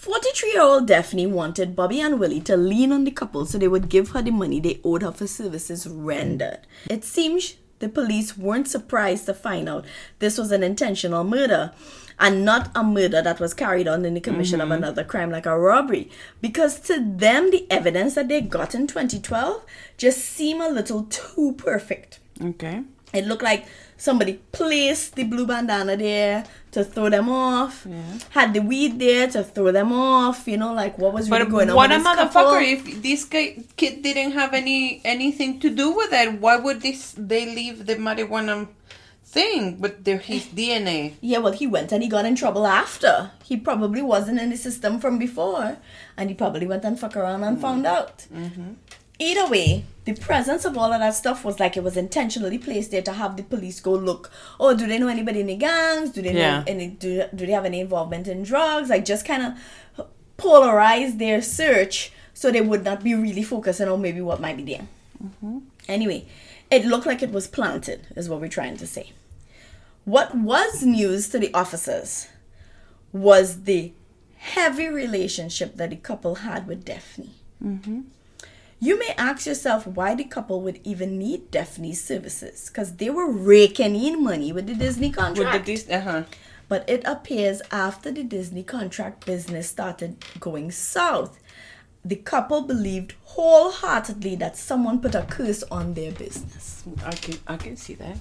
[0.07, 3.67] 43 year old Daphne wanted Bobby and Willie to lean on the couple so they
[3.67, 6.59] would give her the money they owed her for services rendered.
[6.89, 9.83] It seems the police weren't surprised to find out
[10.19, 11.73] this was an intentional murder
[12.17, 14.81] and not a murder that was carried on in the commission of mm-hmm.
[14.81, 19.61] another crime like a robbery because to them the evidence that they got in 2012
[19.97, 22.19] just seemed a little too perfect.
[22.41, 22.83] Okay.
[23.13, 23.65] It looked like
[23.97, 27.85] somebody placed the blue bandana there to throw them off.
[28.29, 30.47] Had the weed there to throw them off.
[30.47, 31.75] You know, like what was really But going on.
[31.75, 32.31] what a motherfucker!
[32.31, 32.55] couple.
[32.57, 37.15] If this guy, kid didn't have any anything to do with it, why would this
[37.17, 38.67] they leave the marijuana
[39.23, 41.15] thing with their his DNA?
[41.21, 43.31] Yeah, well, he went and he got in trouble after.
[43.43, 45.77] He probably wasn't in the system from before,
[46.15, 47.61] and he probably went and fuck around and mm.
[47.61, 48.25] found out.
[48.33, 48.73] Mm-hmm.
[49.19, 52.91] Either way, the presence of all of that stuff was like it was intentionally placed
[52.91, 54.31] there to have the police go look.
[54.59, 56.11] Oh, do they know anybody in the gangs?
[56.11, 56.59] Do they Yeah.
[56.59, 56.87] know any?
[56.87, 58.89] Do, do they have any involvement in drugs?
[58.89, 59.43] Like just kind
[59.97, 64.57] of polarize their search so they would not be really focusing on maybe what might
[64.57, 64.87] be there.
[65.23, 65.59] Mm-hmm.
[65.87, 66.27] Anyway,
[66.69, 69.11] it looked like it was planted, is what we're trying to say.
[70.05, 72.27] What was news to the officers
[73.11, 73.91] was the
[74.37, 77.31] heavy relationship that the couple had with Daphne.
[77.63, 78.01] Mm-hmm.
[78.79, 83.31] You may ask yourself why the couple would even need Daphne's services, because they were
[83.31, 85.53] raking in money with the Disney contract.
[85.53, 86.23] With the this, uh huh.
[86.69, 91.39] But it appears after the Disney contract business started going south,
[92.05, 96.83] the couple believed wholeheartedly that someone put a curse on their business.
[97.03, 98.17] I can I can see that.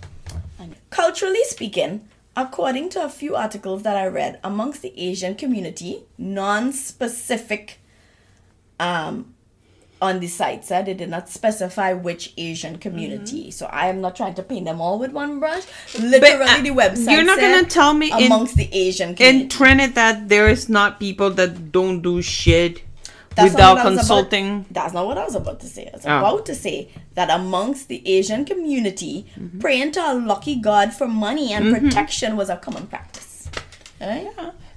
[0.91, 7.79] Culturally speaking, according to a few articles that I read amongst the Asian community, non-specific
[8.81, 9.35] um
[10.03, 13.51] on the site uh, they did not specify which Asian community.
[13.51, 15.65] So I am not trying to paint them all with one brush.
[15.99, 17.13] Literally, uh, the website.
[17.13, 19.45] you're not said gonna tell me in- amongst the Asian community.
[19.45, 22.83] In Trinidad, there is not people that don't do shit
[23.37, 24.67] That's without was about- consulting.
[24.71, 25.89] that's not what I was about to say.
[25.93, 26.19] I was Oh.
[26.19, 29.61] about to say that amongst the Asian community, Mm-hmm.
[29.61, 33.49] praying to a lucky God for money and protection was a common practice.
[34.01, 34.29] Right?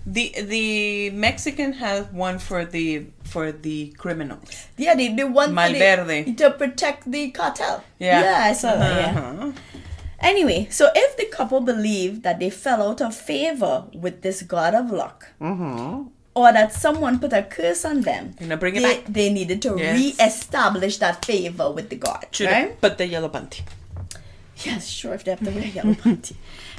[0.05, 4.67] The the Mexican has one for the for the criminals.
[4.77, 5.69] Yeah, the, the one for
[6.05, 7.83] the, to protect the cartel.
[7.99, 8.21] Yeah.
[8.21, 9.13] Yeah, I saw that.
[9.13, 9.19] Yeah.
[9.19, 9.51] Uh-huh.
[10.21, 14.73] Anyway, so if the couple believed that they fell out of favor with this god
[14.75, 16.03] of luck, Uh-huh.
[16.35, 19.05] or that someone put a curse on them, Gonna bring it they, back.
[19.07, 19.95] they needed to Yes.
[19.95, 22.25] re-establish that favor with the god.
[22.31, 22.81] Should right?
[22.81, 23.61] put the yellow panty.
[24.65, 26.35] Yes, sure, if they have to wear yellow panty.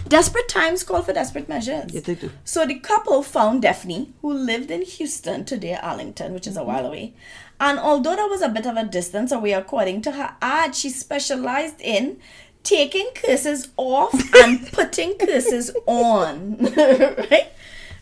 [0.09, 1.93] Desperate times call for desperate measures.
[1.93, 2.31] Yeah, they do.
[2.45, 6.87] So the couple found Daphne, who lived in Houston, today Arlington, which is a while
[6.87, 7.15] away.
[7.61, 10.89] And although that was a bit of a distance away, according to her ad, she
[10.91, 12.19] specialized in
[12.63, 16.57] taking curses off and putting curses on.
[16.77, 17.53] right?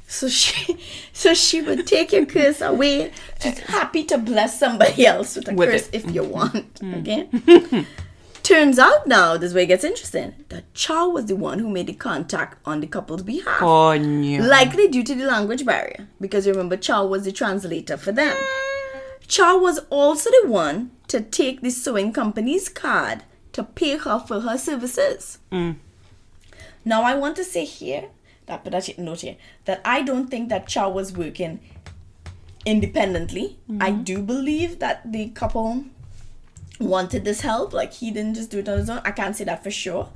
[0.07, 0.79] So she
[1.12, 3.12] so she would take your curse away.
[3.43, 5.95] She's happy to bless somebody else with a With curse it.
[6.07, 6.75] if you want.
[6.77, 6.95] Mm-hmm.
[6.95, 7.87] Okay?
[8.49, 11.87] Turns out now, this way it gets interesting, that Chow was the one who made
[11.87, 13.61] the contact on the couple's behalf.
[13.61, 14.41] Coño.
[14.49, 18.35] Likely due to the language barrier, because remember Chow was the translator for them.
[19.27, 24.41] Chow was also the one to take the sewing company's card to pay her for
[24.41, 25.41] her services.
[25.53, 25.77] Mm.
[26.87, 28.09] Now, I want to say here
[28.47, 29.37] that, but that's note here
[29.67, 31.61] that I don't think that Chow was working
[32.65, 33.59] independently.
[33.79, 35.85] I do believe that the couple
[36.85, 37.72] wanted this help.
[37.72, 39.01] Like he didn't just do it on his own.
[39.05, 40.11] I can't say that for sure.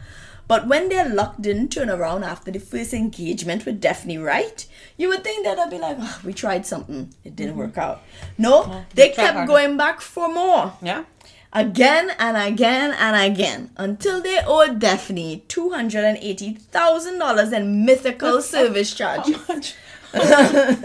[0.48, 5.08] But when their luck didn't turn around after the first engagement with Daphne Wright, you
[5.08, 7.80] would think that I'd be like, oh, we tried something, it didn't work mm-hmm.
[7.80, 8.02] out.
[8.38, 9.50] No, they they kept harder.
[9.50, 11.04] going back for more Yeah.
[11.52, 19.36] again and again and again until they owed Daphne $280,000 in mythical service charges.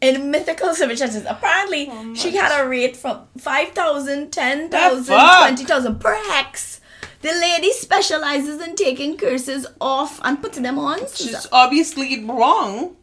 [0.00, 1.24] In mythical charges.
[1.26, 6.80] Apparently, she had a rate from 5,000, 10,000, 20,000 per hex.
[7.22, 11.00] The lady specializes in taking curses off and putting them on.
[11.14, 12.96] She's obviously wrong.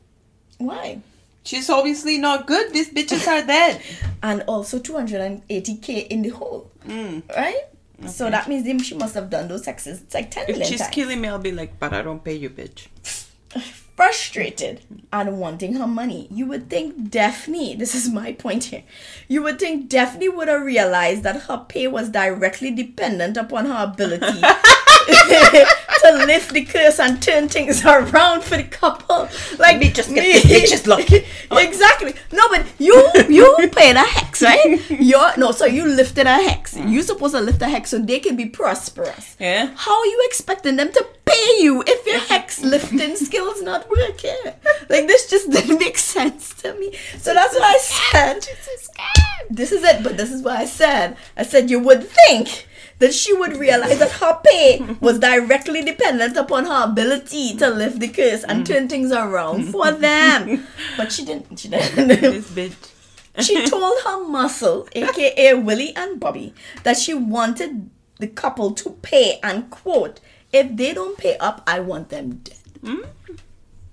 [0.58, 1.02] Why?
[1.44, 2.74] She's obviously not good.
[2.74, 3.82] These bitches are dead.
[4.24, 6.72] And also 280k in the hole.
[6.88, 7.22] Mm.
[7.30, 7.62] Right?
[8.08, 10.02] So that means she must have done those hexes.
[10.02, 10.94] It's like 10 If million she's times.
[10.94, 12.88] killing me, I'll be like, but I don't pay you, bitch.
[13.98, 14.80] frustrated
[15.12, 16.28] and wanting her money.
[16.32, 18.84] You would think Daphne, this is my point here,
[19.28, 23.84] you would think Daphne would have realized that her pay was directly dependent upon her
[23.84, 24.42] ability
[26.02, 29.30] to lift the curse and turn things around for the couple.
[29.58, 31.26] Like Me just get this bitch's lucky.
[31.52, 32.14] exactly.
[32.32, 32.96] No, but you
[33.30, 34.80] you paid a hex, right?
[34.90, 36.76] You're no, so you lifted a hex.
[36.76, 39.36] You supposed to lift a hex so they can be prosperous.
[39.40, 39.72] Yeah.
[39.76, 44.38] How are you expecting them to pay you if your hex lifting skills not working?
[44.90, 46.96] Like this just didn't make sense to me.
[47.18, 48.48] So that's what I said.
[49.50, 51.16] This is it, but this is what I said.
[51.38, 52.68] I said you would think
[53.00, 58.00] that she would realize that her pay was directly dependent upon her ability to lift
[58.00, 58.90] the curse and turn mm.
[58.90, 60.68] things around for them.
[60.96, 61.60] But she didn't.
[61.60, 62.08] She didn't.
[62.08, 62.94] This bitch.
[63.40, 69.40] She told her muscle, aka Willie and Bobby, that she wanted the couple to pay
[69.44, 70.20] and quote,
[70.52, 72.58] if they don't pay up, I want them dead.
[72.82, 73.06] Mm.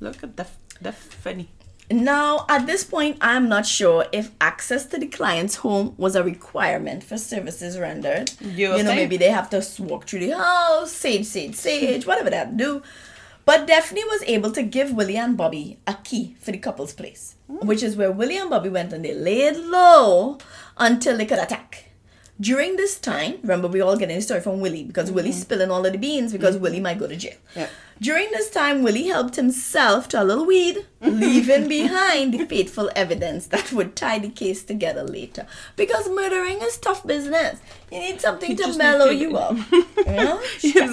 [0.00, 0.46] Look at the
[0.80, 1.50] the funny.
[1.91, 6.24] Now, at this point, I'm not sure if access to the client's home was a
[6.24, 8.32] requirement for services rendered.
[8.41, 8.97] You know, think?
[8.97, 12.57] maybe they have to walk through the house, sage, sage, sage, whatever they have to
[12.57, 12.82] do.
[13.45, 17.37] But Daphne was able to give Willie and Bobby a key for the couple's place,
[17.47, 17.66] hmm.
[17.66, 20.39] which is where Willie and Bobby went and they laid low
[20.78, 21.84] until they could attack.
[22.41, 25.43] During this time, remember we all getting the story from Willie because Willie's mm-hmm.
[25.43, 26.64] spilling all of the beans because mm-hmm.
[26.64, 27.37] Willie might go to jail.
[27.55, 27.68] Yeah.
[28.01, 33.47] During this time, Willie helped himself to a little weed, leaving behind the fateful evidence
[33.49, 35.47] that would tie the case together later.
[35.76, 37.61] Because murdering is tough business.
[37.93, 39.57] You need something You to mellow to- you up.
[40.07, 40.41] You know?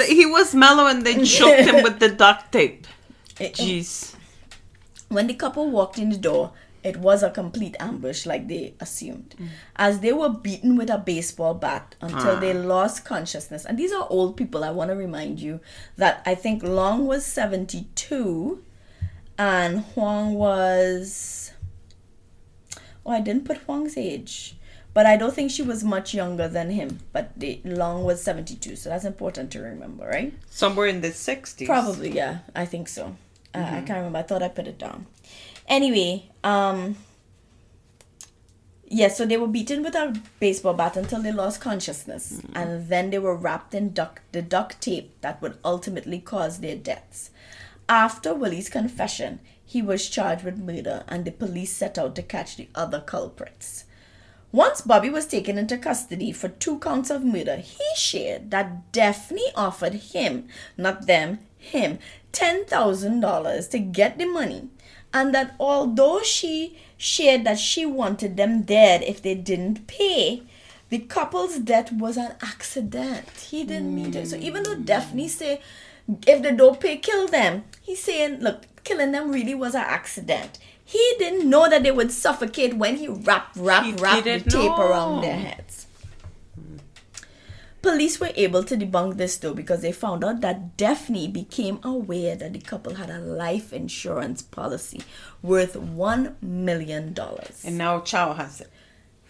[0.05, 2.85] he was mellow and they choked him with the duct tape.
[3.35, 4.15] Jeez.
[5.09, 6.51] When the couple walked in the door,
[6.83, 9.35] it was a complete ambush, like they assumed,
[9.75, 13.65] as they were beaten with a baseball bat until they lost consciousness.
[13.65, 14.63] And these are old people.
[14.63, 15.59] I want to remind you
[15.97, 18.63] that I think Long was 72
[19.37, 21.51] and Huang was.
[23.05, 24.55] Oh, I didn't put Huang's age.
[24.93, 26.99] But I don't think she was much younger than him.
[27.13, 30.33] But the Long was 72, so that's important to remember, right?
[30.49, 31.65] Somewhere in the 60s.
[31.65, 32.39] Probably, yeah.
[32.53, 33.15] I think so.
[33.55, 34.19] Uh, I can't remember.
[34.19, 35.07] I thought I put it down.
[35.71, 36.97] Anyway, um,
[38.89, 39.07] yeah.
[39.07, 43.19] So they were beaten with a baseball bat until they lost consciousness, and then they
[43.19, 47.31] were wrapped in duct the duct tape that would ultimately cause their deaths.
[47.87, 52.57] After Willie's confession, he was charged with murder, and the police set out to catch
[52.57, 53.85] the other culprits.
[54.51, 59.53] Once Bobby was taken into custody for two counts of murder, he shared that Daphne
[59.55, 61.99] offered him, not them, him,
[62.33, 64.67] $10,000 to get the money.
[65.13, 70.43] And that although she shared that she wanted them dead if they didn't pay,
[70.89, 73.29] the couple's death was an accident.
[73.49, 74.25] He didn't mean to.
[74.25, 75.29] So even though Daphne hmm.
[75.29, 75.61] say,
[76.27, 80.59] if they don't pay, kill them, he's saying, look, killing them really was an accident.
[80.83, 84.51] He didn't know that they would suffocate when he wrapped, wrapped, He wrapped the tape
[84.51, 84.77] know.
[84.77, 85.80] around their heads.
[87.81, 92.35] Police were able to debunk this though because they found out that Daphne became aware
[92.35, 95.01] that the couple had a life insurance policy
[95.41, 97.63] worth one million dollars.
[97.65, 98.69] And now Chow has it.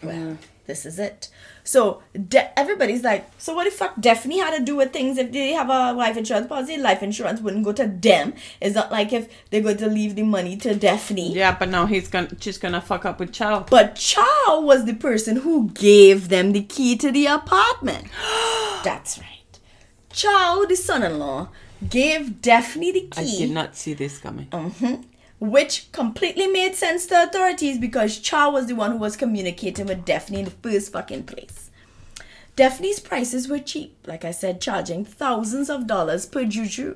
[0.02, 0.38] Well, mm.
[0.66, 1.30] this is it.
[1.64, 5.30] So De- everybody's like, so what the fuck Daphne had to do with things if
[5.32, 6.76] they have a life insurance policy?
[6.76, 8.34] Life insurance wouldn't go to them.
[8.60, 11.32] It's not like if they're going to leave the money to Daphne.
[11.32, 13.60] Yeah, but now he's gonna she's gonna fuck up with Chow.
[13.70, 18.08] But Chow was the person who gave them the key to the apartment.
[18.84, 19.28] That's right.
[20.12, 21.48] Chow, the son-in-law,
[21.88, 23.20] gave Daphne the key.
[23.20, 24.46] I did not see this coming.
[24.46, 25.02] Mm-hmm.
[25.42, 30.04] Which completely made sense to authorities because Chow was the one who was communicating with
[30.04, 31.68] Daphne in the first fucking place.
[32.54, 36.94] Daphne's prices were cheap, like I said, charging thousands of dollars per juju.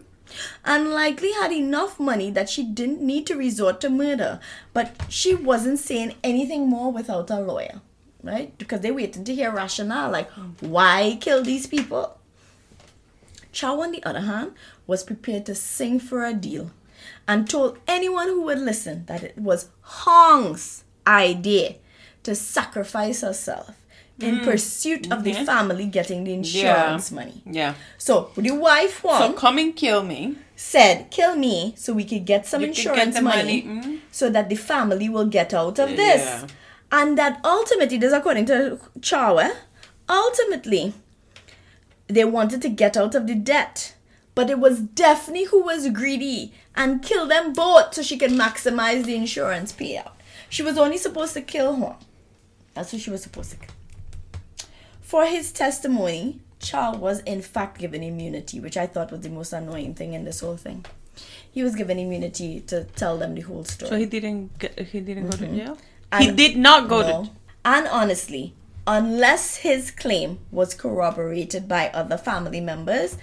[0.64, 4.38] And likely had enough money that she didn't need to resort to murder,
[4.72, 7.80] but she wasn't saying anything more without a lawyer,
[8.22, 8.56] right?
[8.58, 10.30] Because they waited to hear rationale, like
[10.60, 12.16] why kill these people.
[13.50, 14.52] Chow, on the other hand,
[14.86, 16.70] was prepared to sing for a deal
[17.28, 21.76] and told anyone who would listen that it was Hong's idea
[22.22, 23.70] to sacrifice herself
[24.18, 25.44] in pursuit of the Mhm.
[25.46, 27.42] family getting the insurance money.
[27.44, 27.74] Yeah.
[27.98, 30.36] So the wife So Huang come and kill me.
[30.56, 34.00] said, "Kill me so we could get some You could get insurance money, money, mm.
[34.10, 36.46] so that the family will get out of this." Yeah.
[36.90, 39.38] And that ultimately, this according to Chow,
[40.08, 40.94] ultimately
[42.08, 43.92] they wanted to get out of the debt.
[44.36, 49.04] But it was Daphne who was greedy and killed them both so she could maximize
[49.04, 50.12] the insurance payout.
[50.50, 51.96] She was only supposed to kill Huang.
[52.74, 53.74] That's what she was supposed to kill.
[55.00, 59.54] For his testimony, Chow was in fact given immunity, which I thought was the most
[59.54, 60.84] annoying thing in this whole thing.
[61.50, 63.88] He was given immunity to tell them the whole story.
[63.88, 65.56] So he didn't get, he didn't go to mm-hmm.
[65.56, 65.78] jail.
[66.18, 67.24] he did not go No.
[67.24, 67.30] to.
[67.64, 68.52] And honestly,
[68.86, 73.16] unless his claim was corroborated by other family members,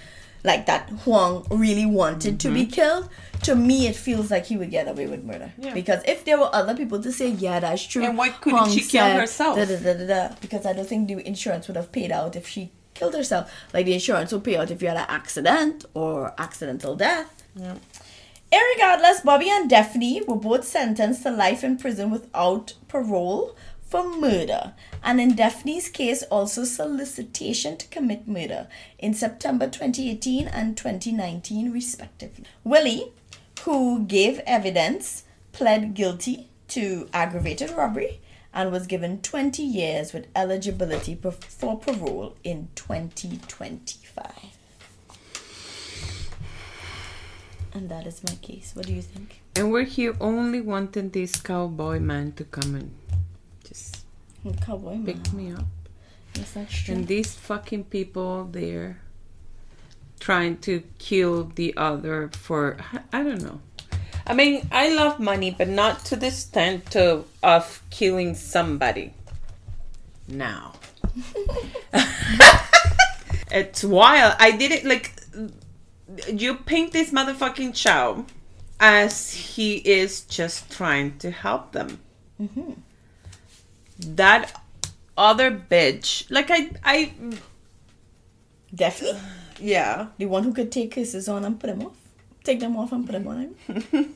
[0.44, 2.72] like that Huang really wanted to be mm-hmm.
[2.72, 3.10] killed,
[3.44, 5.54] to me it feels like he would get away with murder.
[5.58, 5.74] Yeah.
[5.74, 8.04] Because if there were other people to say, yeah, that's true.
[8.04, 9.56] And why couldn't she kill said herself?
[9.58, 12.36] Da, da, da, da, da, because I don't think the insurance would have paid out
[12.36, 13.52] if she killed herself.
[13.74, 17.44] Like the insurance would pay out if you had an accident or accidental death.
[17.56, 17.76] Yeah.
[18.52, 23.56] Irregardless, Bobby and Daphne were both sentenced to life in prison without parole
[23.94, 24.74] for murder,
[25.04, 28.68] and in Daphne's case, also solicitation to commit murder
[28.98, 32.44] in September 2018 and 2019, respectively.
[32.64, 33.12] Willie,
[33.66, 38.20] who gave evidence, pled guilty to aggravated robbery
[38.52, 44.26] and was given 20 years with eligibility for parole in 2025.
[47.76, 48.72] And that is my case.
[48.74, 49.42] What do you think?
[49.56, 52.92] And we're here only wanting this cowboy man to come and
[53.64, 54.06] just
[54.62, 55.06] Cowboy man.
[55.06, 55.66] pick me up.
[56.36, 56.96] Yes, that's true.
[56.96, 59.00] And these fucking people there
[60.20, 62.78] trying to kill the other for
[63.12, 63.62] I don't know.
[64.26, 69.14] I mean, I love money, but not to the extent of, of killing somebody.
[70.28, 70.74] Now.
[73.52, 74.36] it's wild.
[74.40, 75.12] I did it like
[76.28, 78.26] you paint this motherfucking Chow
[78.80, 82.00] as he is just trying to help them.
[82.42, 82.72] Mm-hmm.
[84.06, 84.62] That
[85.18, 87.14] other bitch, like I, I,
[88.74, 89.20] Definitely.
[89.60, 90.08] yeah.
[90.18, 91.96] The one who could take kisses on and put them off.
[92.44, 94.16] Take them off and put them on him.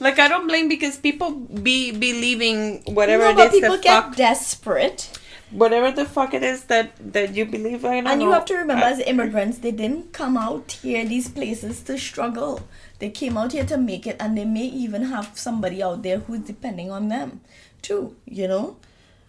[0.00, 4.16] Like I don't blame because people be believing whatever no, it is people get fuck,
[4.16, 5.08] desperate.
[5.52, 7.84] whatever the fuck it is that that you believe.
[7.84, 8.34] I don't And you know.
[8.34, 12.66] have to remember, I- as immigrants, they didn't come out here, these places, to struggle.
[13.04, 16.20] They came out here to make it, and they may even have somebody out there
[16.20, 17.42] who's depending on them,
[17.82, 18.78] too, you know?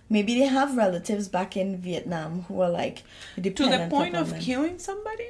[0.10, 3.04] Maybe they have relatives back in Vietnam who are like
[3.36, 4.40] dependent to the point of them.
[4.40, 5.28] killing somebody.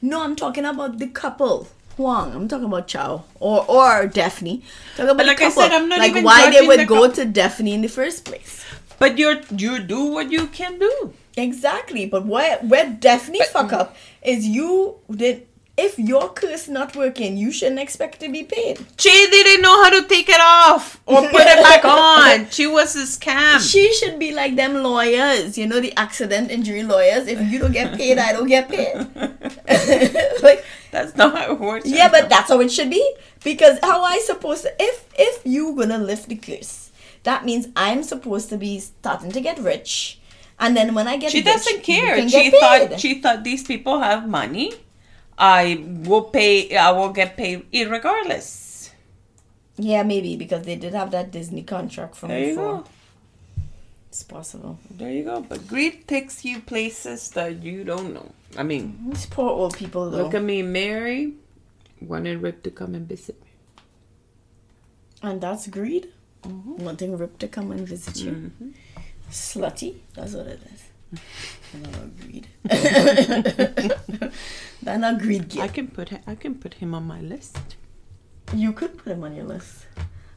[0.00, 1.68] No, I'm talking about the couple.
[1.98, 2.34] Huang.
[2.34, 4.62] I'm talking about Chow or or Daphne.
[4.96, 6.86] Talking about But like the I said, I'm not like even why they would the
[6.86, 8.64] go to Daphne in the first place.
[8.98, 11.12] But you're you do what you can do.
[11.36, 15.46] Exactly, but where where Daphne fuck up is you did.
[15.78, 18.78] If your curse not working, you shouldn't expect to be paid.
[18.98, 22.48] She didn't know how to take it off or put it back on.
[22.50, 23.60] She was a scam.
[23.60, 27.26] She should be like them lawyers, you know, the accident injury lawyers.
[27.28, 28.94] If you don't get paid, I don't get paid.
[30.42, 31.86] like That's not how it works.
[31.86, 33.04] Yeah, but that's how it should be.
[33.44, 36.90] Because how I supposed to if if you gonna lift the curse,
[37.24, 40.20] that means I'm supposed to be starting to get rich.
[40.58, 42.26] And then when I get she rich, doesn't care.
[42.28, 44.72] She thought she thought these people have money.
[45.38, 46.76] I will pay.
[46.76, 48.90] I will get paid irregardless.
[49.76, 52.84] Yeah, maybe because they did have that Disney contract from There before.
[54.08, 54.78] It's possible.
[54.90, 55.42] There you go.
[55.42, 58.32] But greed takes you places that you don't know.
[58.56, 60.22] I mean, These poor old people though.
[60.24, 61.34] look at me, Mary.
[62.00, 63.48] Wanted Rip to come and visit me.
[65.22, 66.08] and that's greed.
[66.42, 66.76] Mm-hmm.
[66.84, 68.52] Wanting Rip to come and visit you.
[69.30, 69.96] Slutty.
[70.14, 71.20] That's what it is.
[71.82, 72.46] not greed.
[74.82, 76.12] That's not greed I can put.
[76.26, 77.58] I can put him on my list.
[78.54, 79.86] You could put him on your list.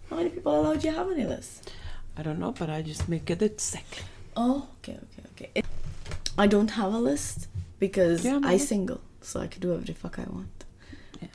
[0.10, 1.72] How many people allowed you have on your list?
[2.18, 4.06] I don't know, but I just make it a second.
[4.36, 5.50] Oh, okay, okay, okay.
[5.56, 5.66] It-
[6.38, 7.48] I don't have a list
[7.80, 8.58] because Yeah, I maybe.
[8.60, 10.64] single, so I can do whatever the fuck I want.
[11.22, 11.28] Yeah.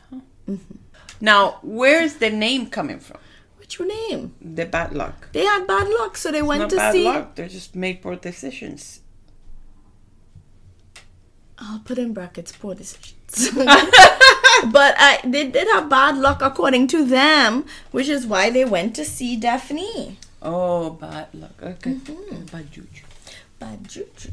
[0.48, 0.76] Mm-hmm.
[1.20, 3.18] Now, where's the name coming from?
[3.58, 4.34] What's your name?
[4.40, 5.28] The bad luck.
[5.32, 6.76] They had bad luck, so they went to see.
[6.76, 7.04] Not to bad see.
[7.04, 7.34] luck.
[7.36, 9.00] They just made poor decisions.
[11.58, 13.50] I'll put in brackets poor decisions.
[13.54, 18.94] but I, they did have bad luck according to them, which is why they went
[18.96, 20.18] to see Daphne.
[20.42, 21.62] Oh, bad luck.
[21.62, 21.94] Okay.
[21.94, 22.44] Mm-hmm.
[22.46, 23.04] Bad juju.
[23.58, 24.30] Bad juju.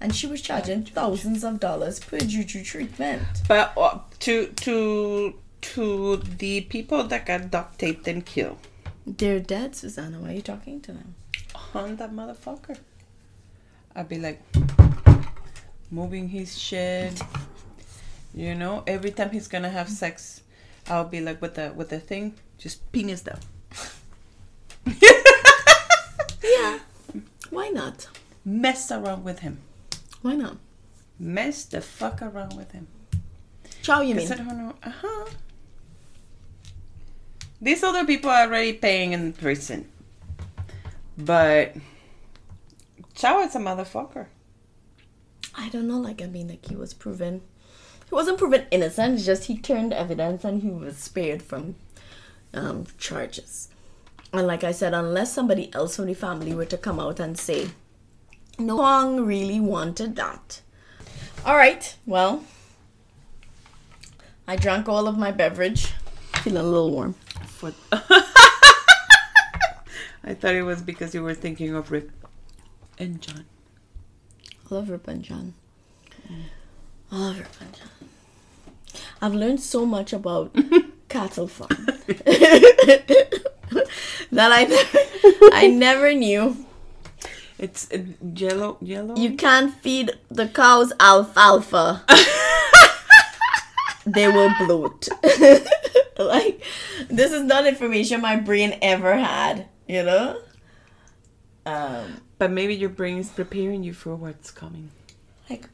[0.00, 3.22] And she was charging thousands of dollars per juju treatment.
[3.46, 8.58] But uh, to to to the people that got duct taped and killed
[9.06, 10.18] They're dead, Susanna.
[10.18, 11.14] Why are you talking to them?
[11.74, 12.78] on that motherfucker,
[13.94, 14.42] I'd be like
[15.92, 17.20] moving his shit.
[18.34, 20.42] You know, every time he's gonna have sex,
[20.88, 23.38] I'll be like with the with the thing, just penis down.
[26.42, 26.78] Yeah.
[27.50, 28.08] Why not?
[28.44, 29.58] Mess around with him.
[30.22, 30.56] Why not?
[31.18, 32.88] Mess the fuck around with him.
[33.82, 34.46] Chow, you Because I mean?
[34.48, 34.74] don't know.
[34.82, 35.26] Uh huh.
[37.60, 39.88] These other people are already paying in prison.
[41.16, 41.76] But
[43.14, 44.26] Chow is a motherfucker.
[45.54, 45.98] I don't know.
[45.98, 47.42] Like, I mean, like, he was proven.
[48.08, 49.14] He wasn't proven innocent.
[49.16, 51.76] It's just he turned evidence and he was spared from
[52.54, 53.68] um, charges.
[54.32, 57.38] And like I said, unless somebody else from the family were to come out and
[57.38, 57.68] say,
[58.58, 60.62] no, Kwang really wanted that.
[61.44, 61.96] All right.
[62.06, 62.44] Well,
[64.46, 65.92] I drank all of my beverage.
[66.42, 67.14] Feeling a little warm.
[67.46, 67.72] For
[70.24, 72.10] I thought it was because you were thinking of Rip
[72.98, 73.44] and John.
[74.72, 75.52] I love Rip and John.
[77.10, 77.88] I love Rapunzel.
[79.20, 80.56] I've learned so much about
[81.10, 81.68] cattle farm
[84.32, 84.98] that I never,
[85.54, 86.64] I never knew.
[87.58, 87.98] It's uh,
[88.34, 89.14] yellow, yellow.
[89.14, 92.02] You can't feed the cows alfalfa.
[94.06, 95.06] they will bloat.
[96.18, 96.62] like
[97.10, 100.40] this is not information my brain ever had, you know?
[101.66, 104.90] Um but maybe your brain is preparing you for what's coming.
[105.48, 105.68] like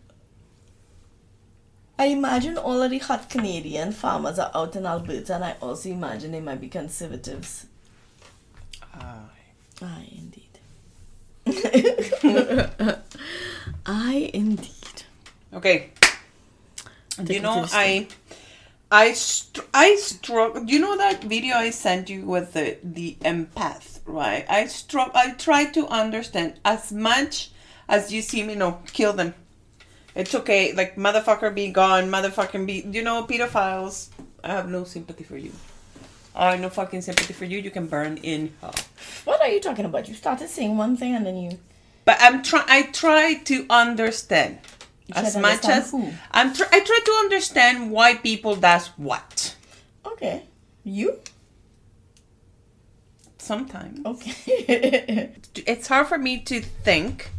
[1.99, 6.43] I imagine the hot Canadian farmers are out in Alberta and I also imagine they
[6.43, 7.65] might be conservatives.
[8.95, 9.31] Ah.
[9.81, 10.59] Aye, indeed.
[13.87, 15.03] Aye, indeed.
[15.55, 15.89] Okay.
[17.17, 18.09] Take you know, I,
[18.91, 20.65] I, str- I struggle.
[20.65, 24.45] You know that video I sent you with the the empath, right?
[24.49, 25.13] I struck.
[25.15, 27.51] I try to understand as much
[27.89, 28.55] as you see me.
[28.55, 29.35] No, kill them.
[30.15, 30.73] It's okay.
[30.73, 32.11] Like motherfucker, be gone.
[32.11, 32.87] Motherfucking be.
[32.91, 34.09] You know, pedophiles.
[34.43, 35.53] I have no sympathy for you.
[36.35, 37.59] I have no fucking sympathy for you.
[37.59, 38.75] You can burn in hell.
[39.25, 40.09] What are you talking about?
[40.09, 41.59] You started saying one thing and then you.
[42.05, 42.65] But I'm try.
[42.67, 44.59] I try to understand
[45.07, 46.13] You as to much understand as who?
[46.31, 46.55] I'm.
[46.55, 49.57] Tr- I try to understand why people does what.
[50.07, 50.45] Okay.
[50.85, 51.19] You?
[53.49, 55.33] Sometimes Okay.
[55.73, 57.31] it's hard for me to think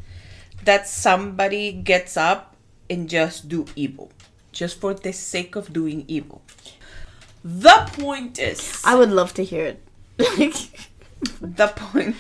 [0.65, 2.55] that somebody gets up
[2.89, 4.11] and just do evil,
[4.51, 6.41] just for the sake of doing evil.
[7.43, 9.79] The point is, I would love to hear it.
[11.41, 12.15] the point.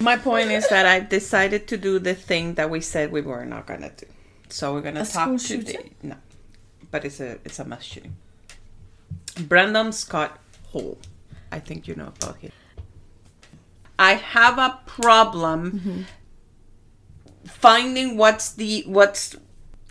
[0.00, 3.44] my point is that I decided to do the thing that we said we were
[3.46, 4.06] not gonna do.
[4.50, 5.72] So we're gonna A talk today.
[5.72, 5.94] shooting?
[6.02, 6.16] No,
[6.92, 8.14] but it's a it's a mass shooting.
[9.48, 10.38] Brandon Scott
[10.72, 10.98] Hole.
[11.50, 12.52] I think you know about him.
[13.98, 16.06] I have a problem
[17.44, 19.36] finding what's the what's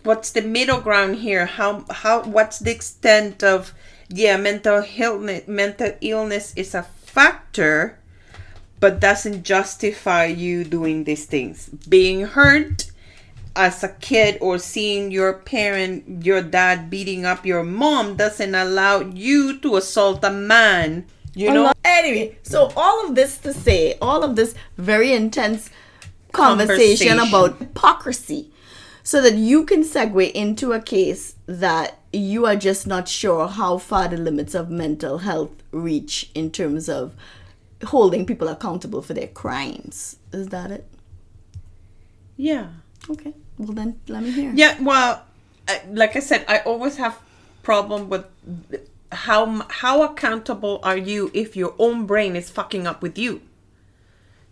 [0.02, 1.46] what's the middle ground here.
[1.46, 3.74] How how what's the extent of
[4.08, 7.98] yeah mental illness mental illness is a factor
[8.80, 11.68] but doesn't justify you doing these things.
[11.88, 12.90] Being hurt
[13.56, 19.00] as a kid or seeing your parent, your dad beating up your mom doesn't allow
[19.00, 21.06] you to assault a man.
[21.38, 25.70] You know, Anyway, so all of this to say, all of this very intense
[26.32, 27.28] conversation, Conversation.
[27.28, 28.50] about hypocrisy,
[29.02, 33.78] so that you can segue into a case that you are just not sure how
[33.78, 37.14] far the limits of mental health reach in terms of
[37.84, 40.16] holding people accountable for their crimes.
[40.32, 40.86] Is that it?
[42.36, 42.68] yeah.
[43.10, 43.32] Okay.
[43.58, 44.52] Well, then let me hear.
[44.54, 45.24] Yeah, well,
[45.66, 47.18] uh, like I said, I always have
[47.62, 48.24] problem with
[49.12, 53.42] how how accountable are you if your own brain is fucking up with you?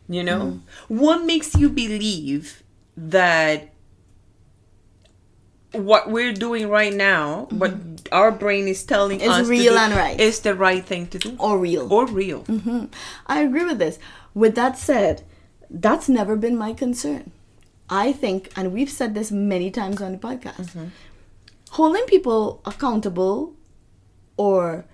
[0.09, 0.61] You know, mm.
[0.89, 2.63] what makes you believe
[2.97, 3.73] that
[5.73, 7.59] what we're doing right now, mm-hmm.
[7.59, 7.75] what
[8.13, 10.19] our brain is telling Is us real do and right.
[10.19, 11.93] is the right thing to do Or real.
[11.93, 12.43] or real?
[12.45, 12.87] mm-hmm.
[13.27, 13.99] I agree with this.
[14.33, 15.23] With that said,
[15.69, 17.33] that's never been my concern.
[17.89, 20.87] I think, and we've said this many times on the podcast, mm-hmm.
[21.71, 23.56] holding people accountable
[24.37, 24.85] or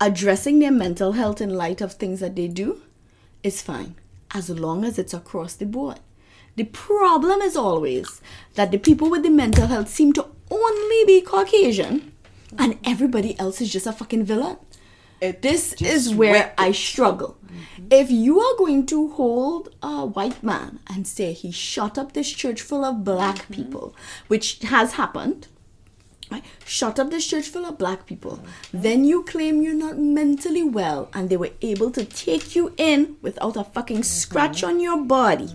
[0.00, 2.82] addressing their mental health in light of things that they do
[3.42, 3.94] is fine
[4.34, 6.00] as long as it's across the board.
[6.56, 8.20] The problem is always
[8.54, 12.12] that the people with the mental health seem to only be Caucasian
[12.58, 14.56] and everybody else is just a fucking villain.
[15.20, 16.52] It This is where.
[16.58, 17.38] I struggle.
[17.90, 22.30] If you are going to hold a white man and say he shot up this
[22.30, 23.94] church full of black people,
[24.28, 25.48] which has happened?
[26.66, 28.40] Shut up this church full of black people.
[28.72, 33.16] Then you claim you're not mentally well and they were able to take you in
[33.22, 34.02] without a fucking mm-hmm.
[34.02, 35.50] scratch on your body.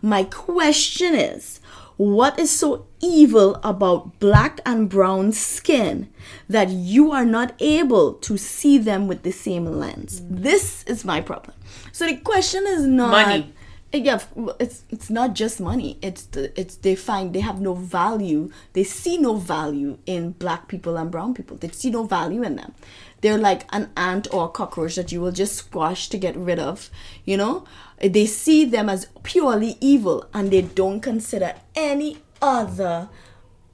[0.00, 1.60] My question is
[1.96, 6.08] what is so evil about black and brown skin
[6.48, 10.20] that you are not able to see them with the same lens?
[10.20, 10.42] Mm-hmm.
[10.42, 11.56] This is my problem.
[11.92, 13.52] So the question is not Money.
[13.90, 14.20] Eh, yeah
[14.60, 18.84] it's it's not just money it's the it's they find they have no value they
[18.84, 22.74] see no value in black people and brown people they see no value in them
[23.22, 26.58] they're like an ant or a cockroach that you will just squash to get rid
[26.58, 26.90] of
[27.24, 27.64] you know
[28.00, 33.08] eh, they see them as purely evil and they don't consider any other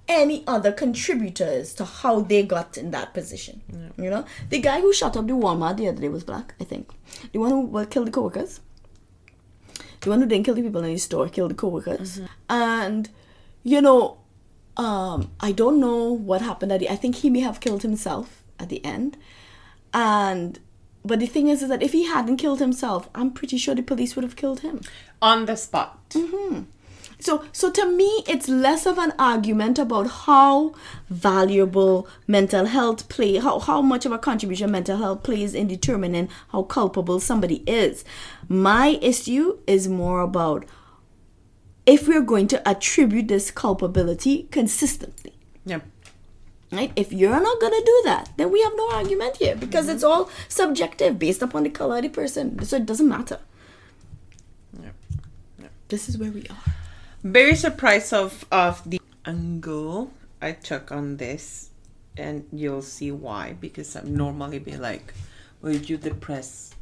[0.07, 3.63] any other contributors to how they got in that position.
[3.97, 6.65] You know, the guy who shot up the Walmart the other day was black, I
[6.65, 6.91] think.
[7.33, 8.61] The one who killed the coworkers.
[10.05, 12.21] The one who didn't kill the people in his store killed the coworkers.
[12.49, 13.09] And
[13.63, 14.19] you know,
[14.77, 16.91] um, I don't know what happened at the.
[16.91, 19.17] I think he may have killed himself at the end.
[19.93, 20.59] And
[21.05, 23.83] but the thing is, is that if he hadn't killed himself, I'm pretty sure the
[23.83, 24.81] police would have killed him.
[25.23, 26.15] on the spot.
[27.25, 30.75] So, so to me, it's less of an argument about how
[31.09, 36.29] valuable mental health play, how, how much of a contribution mental health plays in determining
[36.49, 38.05] how culpable somebody is.
[38.47, 40.67] My issue is more about
[41.87, 45.33] if we're going to attribute this culpability consistently.
[45.65, 45.81] Yeah.
[46.71, 46.93] Right?
[46.95, 49.95] If you're not gonna do that, then we have no argument here because mm-hmm.
[49.95, 52.63] it's all subjective based upon the color of the person.
[52.67, 53.39] So it doesn't matter.
[54.79, 54.91] Yeah.
[55.59, 55.69] Yeah.
[55.89, 56.75] This is where we are.
[57.25, 60.13] Very surprised of of the angle
[60.43, 61.71] I took on this,
[62.19, 63.57] and you'll see why.
[63.59, 65.15] Because I'm normally be like,
[65.63, 66.75] "Well, you depressed.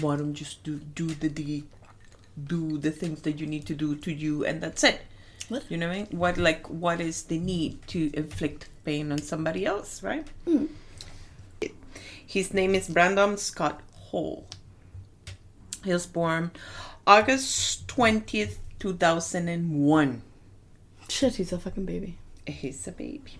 [0.00, 1.68] Why don't you just do do the deed,
[2.42, 5.02] do the things that you need to do to you, and that's it."
[5.50, 5.64] What?
[5.68, 6.06] You know what I mean?
[6.16, 10.26] What like what is the need to inflict pain on somebody else, right?
[10.48, 10.72] Hmm.
[12.26, 14.46] His name is Brandon Scott Hole.
[15.84, 16.52] He was born
[17.06, 20.22] August 20th, 2001.
[21.08, 22.16] Shit, he's a fucking baby.
[22.46, 23.38] He's a baby.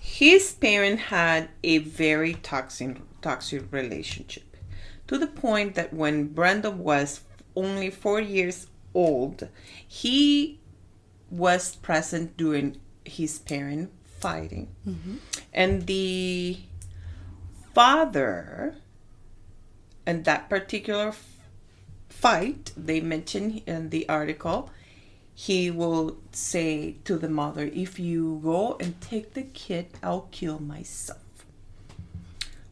[0.00, 4.56] His parent had a very toxic toxic relationship
[5.06, 7.22] to the point that when Brandon was
[7.56, 9.48] only 4 years old,
[9.86, 10.60] he
[11.30, 14.68] was present during his parent fighting.
[14.86, 15.16] Mm-hmm.
[15.52, 16.58] And the
[17.74, 18.76] father
[20.06, 21.12] and that particular
[22.20, 24.70] fight they mention in the article
[25.34, 30.58] he will say to the mother if you go and take the kid i'll kill
[30.58, 31.46] myself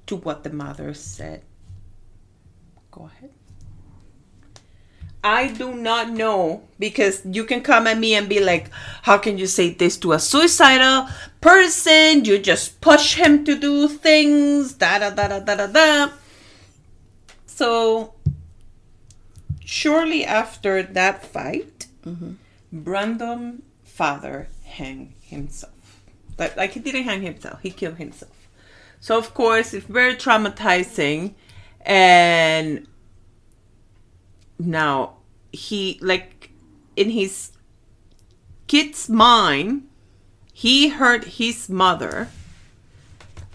[0.06, 1.42] to what the mother said
[2.90, 3.30] go ahead
[5.26, 8.70] I do not know because you can come at me and be like,
[9.02, 11.08] How can you say this to a suicidal
[11.40, 12.24] person?
[12.24, 16.12] You just push him to do things, da da da da da da da.
[17.46, 18.14] So,
[19.66, 22.32] shortly after that fight, mm-hmm.
[22.72, 26.00] Brandon father hanged himself.
[26.38, 28.48] Like, like he didn't hang himself, he killed himself.
[29.00, 31.34] So, of course, it's very traumatizing
[31.84, 32.86] and
[34.58, 35.16] now
[35.52, 36.50] he like
[36.96, 37.52] in his
[38.66, 39.86] kid's mind
[40.52, 42.28] he heard his mother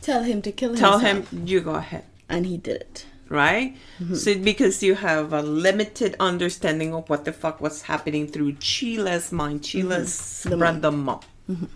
[0.01, 1.01] Tell him to kill himself.
[1.01, 3.05] tell him you go ahead And he did it.
[3.31, 3.77] Right?
[3.99, 4.15] Mm-hmm.
[4.15, 9.31] So because you have a limited understanding of what the fuck was happening through Sheila's
[9.31, 9.87] mind mm-hmm.
[9.87, 11.71] Sheila's The random mom mm-hmm.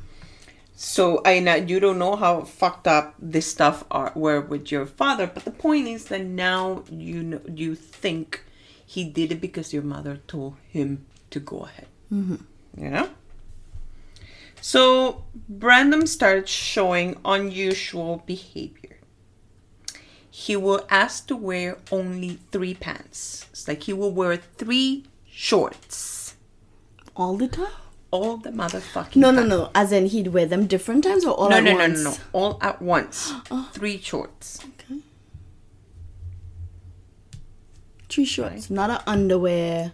[0.75, 4.85] so I know you don't know how fucked up this stuff are were with your
[4.85, 8.43] father, but the point is that now you know you think
[8.85, 11.87] he did it because your mother told him to go ahead.
[12.77, 13.09] You know.
[14.61, 18.84] So Brandon started showing unusual behavior.
[20.37, 23.45] He will ask to wear only three pants.
[23.51, 26.35] It's like he will wear three shorts
[27.15, 27.71] All the time?
[28.11, 29.49] all the motherfucking No, no, time.
[29.49, 29.71] no.
[29.73, 32.03] As in he'd wear them different times or all no, at no, no, once?
[32.03, 33.31] no, no, all at once.
[33.49, 33.69] Oh.
[33.73, 34.59] Three shorts.
[34.65, 34.99] Okay.
[38.09, 38.69] Three shorts.
[38.69, 39.93] Not a underwear,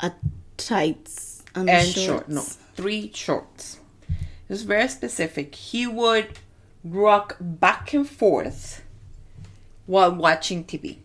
[0.00, 0.12] a
[0.58, 2.04] tights, and, and shorts.
[2.06, 2.28] short.
[2.28, 2.42] No,
[2.74, 3.80] three shorts.
[4.10, 5.54] It was very specific.
[5.54, 6.38] He would
[6.84, 8.82] rock back and forth
[9.90, 10.98] while watching TV.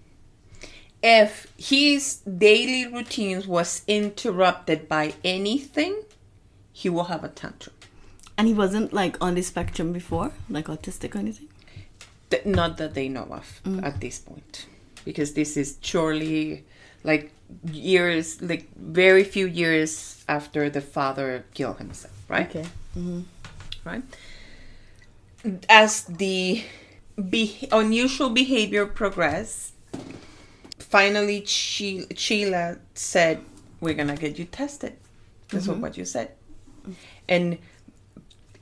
[1.01, 6.03] If his daily routines was interrupted by anything,
[6.71, 7.75] he will have a tantrum.
[8.37, 11.47] And he wasn't like on the spectrum before, like autistic or anything.
[12.29, 13.83] Th- Not that they know of mm.
[13.83, 14.67] at this point,
[15.03, 16.63] because this is surely
[17.03, 17.31] like
[17.71, 22.49] years, like very few years after the father killed himself, right?
[22.49, 22.67] Okay.
[22.95, 23.21] Mm-hmm.
[23.83, 24.03] right?
[25.69, 26.63] As the
[27.29, 29.73] be- unusual behavior progressed,
[30.79, 33.41] finally She- Sheila said,
[33.79, 34.97] "We're gonna get you tested."
[35.49, 36.31] That's what what you said.
[37.27, 37.57] And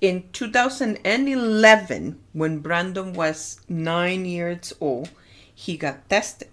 [0.02, 5.10] in 2011, when Brandon was nine years old,
[5.54, 6.50] he got tested.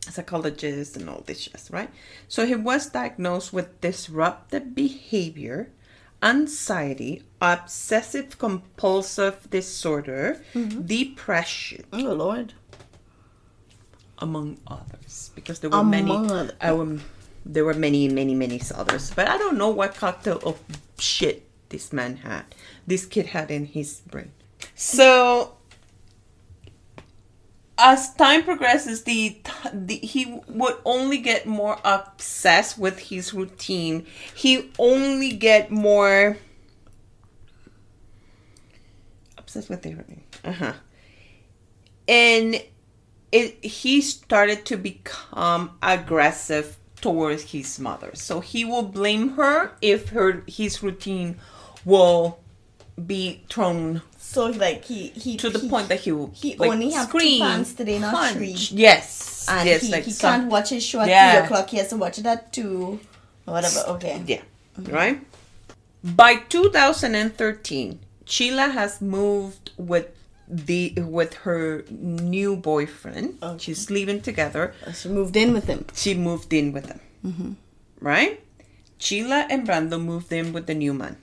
[0.00, 1.90] Psychologist and all this jazz, right?
[2.28, 5.70] So he was diagnosed with disruptive behavior,
[6.22, 10.40] anxiety, obsessive compulsive disorder,
[10.84, 12.54] depression, Oh Lord.
[14.18, 16.10] among others, because there were many.
[16.10, 17.02] Among other- Um,
[17.44, 20.58] there were many, many, many others, but I don't know what cocktail of
[20.98, 22.44] shit this man had.
[22.86, 24.32] This kid had in his brain.
[24.74, 25.55] So,
[27.78, 29.38] as time progresses, the,
[29.72, 34.06] the he would only get more obsessed with his routine.
[34.34, 36.38] He only get more
[39.36, 40.24] obsessed with the routine.
[40.44, 40.72] Uh huh.
[42.08, 42.62] And
[43.32, 48.10] it he started to become aggressive towards his mother.
[48.14, 51.36] So he will blame her if her his routine
[51.84, 52.38] will
[53.04, 54.00] be thrown
[54.36, 57.10] So like he he to the he, point that he will he like, only have
[57.10, 58.36] two fans today, not punch.
[58.36, 58.56] three.
[58.86, 61.22] Yes, and yes, he, like he some- can't watch his show at Yeah.
[61.32, 61.70] three o'clock.
[61.70, 63.00] He has to watch it at two,
[63.46, 63.80] whatever.
[63.94, 64.22] Okay.
[64.26, 64.42] Yeah.
[64.98, 65.24] Right?
[66.04, 70.08] By 2013, Sheila has moved with
[70.46, 73.38] the with her new boyfriend.
[73.42, 73.58] Okay.
[73.64, 74.74] She's living together.
[74.86, 75.86] Oh, she moved in with him.
[75.94, 77.00] She moved in with him.
[77.24, 77.52] Mm-hmm.
[78.12, 78.40] Right?
[78.98, 81.16] Sheila and Brando moved in with the new man.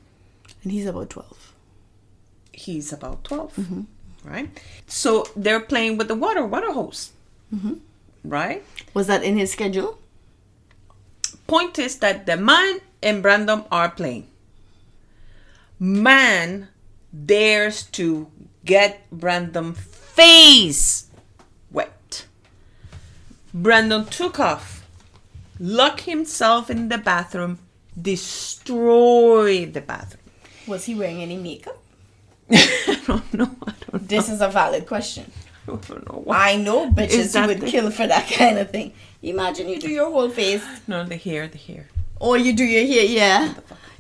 [0.64, 1.43] And he's about 12.
[2.54, 3.56] He's about 12.
[3.56, 3.82] Mm-hmm.
[4.24, 4.50] Right?
[4.88, 7.12] So they're playing with the water, water hose.
[7.54, 7.74] Mm-hmm.
[8.24, 8.64] Right?
[8.94, 10.00] Was that in his schedule?
[11.48, 14.28] point is that the man and Brandon are playing.
[15.80, 16.70] Man
[17.14, 18.28] dares to
[18.66, 21.10] get Brandon face
[21.72, 22.26] wet.
[23.54, 24.88] Brandon took off,
[25.60, 27.60] locked himself in the bathroom,
[28.02, 30.24] destroyed the bathroom.
[30.66, 31.83] Was he wearing any makeup?
[32.54, 33.56] I don't know.
[33.68, 35.32] I don't, This is a valid question.
[35.68, 36.52] I don't know why.
[36.52, 38.94] I know bitches who would the- kill for that kind of thing.
[39.22, 41.88] Imagine you do your whole face, No, the hair, the hair.
[42.20, 43.54] or you do your hair, yeah.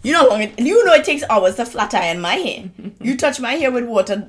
[0.03, 2.69] You know how long it, you know it takes hours to flat iron my hair.
[3.01, 4.27] you touch my hair with water.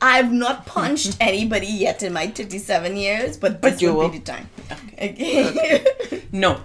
[0.00, 4.18] I've not punched anybody yet in my 37 years, but But this you will be
[4.18, 4.48] the time.
[4.94, 5.84] Okay.
[6.32, 6.60] No.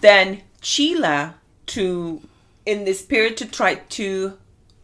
[0.00, 1.34] Then Sheila,
[1.66, 2.22] to
[2.64, 4.38] in this spirit to try to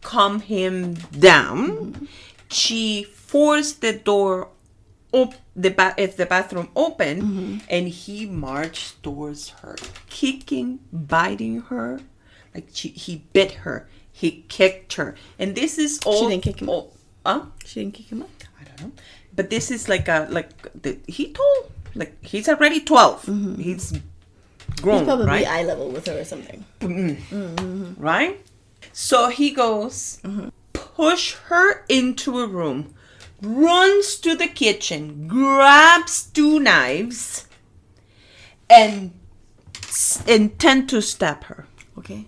[0.05, 2.07] calm him down,
[2.49, 4.49] she forced the door
[5.11, 7.57] op- the ba- if the bathroom open mm-hmm.
[7.69, 9.75] and he marched towards her,
[10.07, 11.99] kicking, biting her.
[12.53, 16.21] Like she, he bit her, he kicked her, and this is all.
[16.23, 16.69] She didn't kick him?
[16.69, 16.93] all-
[17.25, 17.49] Huh?
[17.65, 18.29] she didn't kick him out.
[18.61, 18.91] I don't know.
[19.35, 23.59] But this is like a like the, he told like he's already 12 mm-hmm.
[23.59, 23.91] He's
[24.81, 25.47] grown, He's probably right?
[25.47, 26.63] eye level with her or something.
[26.79, 27.99] Mm-hmm.
[27.99, 28.39] right?
[28.93, 30.19] So he goes,
[30.73, 32.93] push her into a room,
[33.41, 37.47] runs to the kitchen, grabs two knives,
[38.69, 39.11] and
[39.83, 41.67] s- intend to stab her.
[41.97, 42.25] Okay.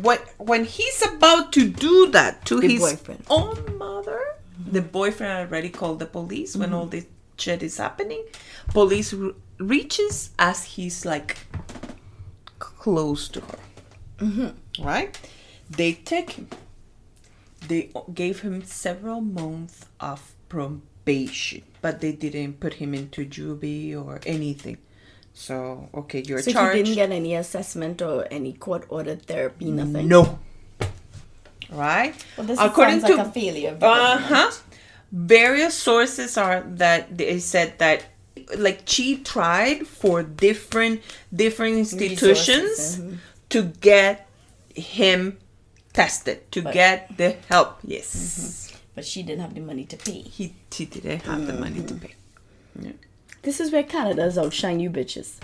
[0.00, 3.24] What when he's about to do that to The his boyfriend.
[3.28, 4.20] own mother,
[4.66, 6.78] the boyfriend already called the police when mm-hmm.
[6.78, 7.04] all this
[7.36, 8.24] shit is happening.
[8.68, 11.36] Police r- reaches as he's like
[12.58, 13.58] close to her.
[14.18, 14.48] Mm-hmm.
[14.80, 15.18] Right?
[15.70, 16.48] They take him.
[17.68, 24.20] They gave him several months of probation, but they didn't put him into juvie or
[24.26, 24.78] anything.
[25.34, 26.76] So okay, you're So charged.
[26.76, 30.08] he didn't get any assessment or any court ordered therapy, nothing.
[30.08, 30.38] No.
[31.70, 32.14] Right?
[32.36, 33.78] Well, this According sounds to like a failure.
[33.80, 34.50] Uh huh.
[35.10, 38.04] various sources are that they said that
[38.58, 41.00] like she tried for different
[41.34, 43.18] different institutions Resources, mhm.
[43.50, 44.28] to get
[44.74, 45.38] him
[45.92, 47.78] tested to But- get the help.
[47.82, 48.78] Yes, mm-hmm.
[48.94, 50.20] But she didn't have the money to pay.
[50.20, 52.84] he he didn't have the money to mm-hmm.
[52.84, 52.94] pay.
[53.42, 55.38] This is where Canada's outshine you bitches.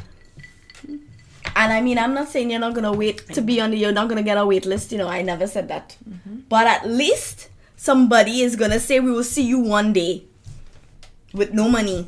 [1.56, 3.92] And I mean, I'm not saying you're not gonna wait to be on the, you're
[3.92, 4.92] not gonna get a wait list.
[4.92, 5.96] You know, I never said that.
[6.08, 6.40] Mm-hmm.
[6.48, 10.24] But at least somebody is gonna say we will see you one day
[11.32, 12.06] with no money.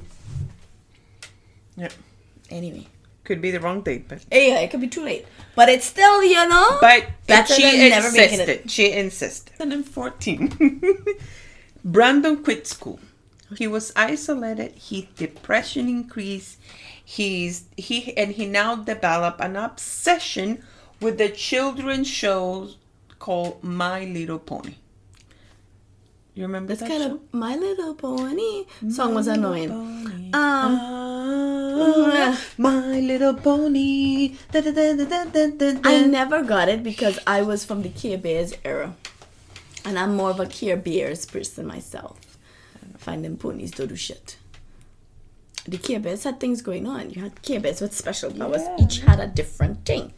[1.76, 1.88] Yeah.
[2.50, 2.86] Anyway,
[3.30, 5.24] Could be the wrong date, but yeah, it could be too late.
[5.54, 8.64] But it's still, you know, but better she than never making insisted.
[8.64, 8.70] it.
[8.72, 9.52] She insisted.
[9.56, 11.04] 2014,
[11.84, 12.98] Brandon quit school.
[13.56, 14.72] He was isolated.
[14.72, 16.58] His depression increased.
[17.04, 20.64] He's he and he now developed an obsession
[21.00, 22.70] with the children's show
[23.20, 24.74] called My Little Pony.
[26.34, 27.14] You remember That's that kind show?
[27.16, 29.68] of My Little Pony song was My annoying.
[29.68, 30.30] Pony.
[30.32, 30.78] Um,
[31.82, 34.36] Ah, my little pony.
[34.52, 35.80] Da, da, da.
[35.84, 38.94] I never got it because I was from the Care Bears era.
[39.84, 42.18] And I'm more of a Care Bears person myself.
[42.98, 44.36] Finding ponies don't do shit.
[45.66, 47.10] The Care Bears had things going on.
[47.10, 48.62] You had Care Bears with special powers.
[48.62, 48.76] Yeah.
[48.84, 50.12] Each had a different thing.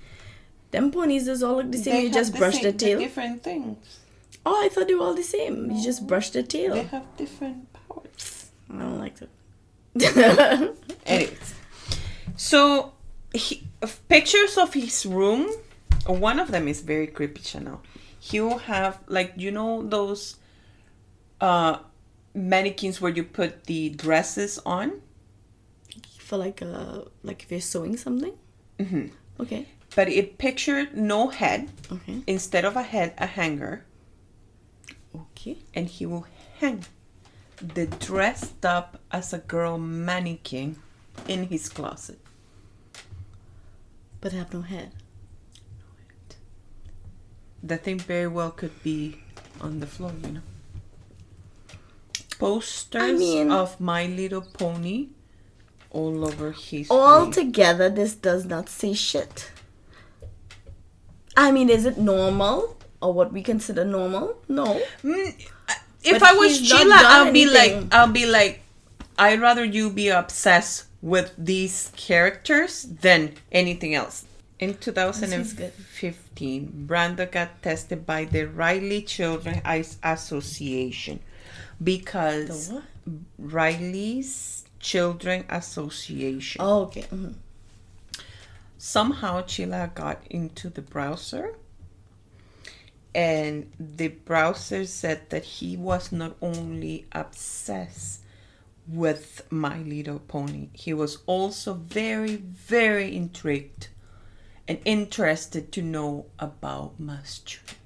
[0.72, 1.94] Them ponies just all look the same.
[1.94, 2.98] They you just brush same- the tail.
[2.98, 3.98] different things.
[4.46, 5.70] Oh, I thought they were all the same.
[5.70, 6.74] You just brush the tail.
[6.74, 8.50] They have different powers.
[8.72, 9.30] I don't like it.
[11.06, 11.54] Anyways,
[12.36, 12.92] so
[13.34, 13.66] he,
[14.08, 15.48] pictures of his room.
[16.06, 17.82] One of them is very creepy, Chanel.
[18.18, 20.36] He will have like you know those
[21.40, 21.78] uh
[22.34, 25.00] mannequins where you put the dresses on,
[26.18, 28.32] For like a like if you're sewing something.
[28.78, 29.10] Mhm.
[29.40, 29.66] Okay.
[29.94, 31.68] but it pictured no head.
[31.92, 32.22] Okay.
[32.26, 33.84] Instead of a head, a hanger,
[35.14, 35.58] Okay.
[35.74, 36.26] and he will
[36.58, 36.84] hang
[37.60, 40.76] the dressed up as a girl mannequin
[41.28, 42.18] in his closet.
[44.20, 44.92] But have no head.
[45.78, 46.36] No head.
[47.62, 49.18] The thing very well could be
[49.60, 50.40] on the floor, you know.
[52.38, 55.08] Posters I mean- of My Little Pony
[55.90, 59.50] all over his All together, this does not say shit.
[61.36, 64.36] I mean, is it normal or what we consider normal?
[64.48, 64.80] No.
[65.04, 65.34] Mm,
[66.04, 67.80] if But I was Sheila, I'll be anything.
[67.82, 68.62] like, I'll be like,
[69.18, 74.24] I'd rather you be obsessed with these characters than anything else.
[74.58, 81.20] In 2015, Brando got tested by the Riley Children Ice Association
[81.82, 82.72] because?
[83.38, 86.60] Riley's Children Association.
[86.64, 87.02] Oh, okay.
[87.12, 87.34] mhm.
[88.78, 91.54] Somehow Sheila got into the browser
[93.14, 98.20] and the browser said that he was not only obsessed
[98.88, 103.88] with My Little Pony, he was also very, very intrigued
[104.66, 107.76] and interested to know about mass shooting.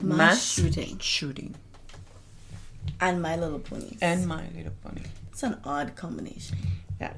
[0.00, 0.98] Mass shooting.
[0.98, 1.54] shooting.
[3.00, 3.96] And My Little Pony.
[4.00, 5.02] And My Little Pony.
[5.30, 6.56] it's an odd combination.
[7.00, 7.14] Yeah.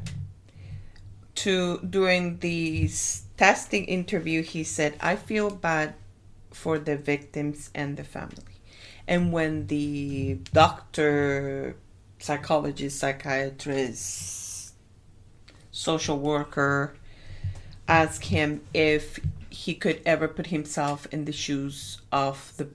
[1.37, 2.91] To during the
[3.37, 5.95] testing interview, he said, "I feel bad
[6.53, 8.57] for the victims and the family."
[9.07, 11.77] And when the doctor,
[12.19, 14.75] psychologist, psychiatrist,
[15.71, 16.95] social worker
[17.87, 19.19] asked him if
[19.51, 22.69] he could ever put himself in the shoes of the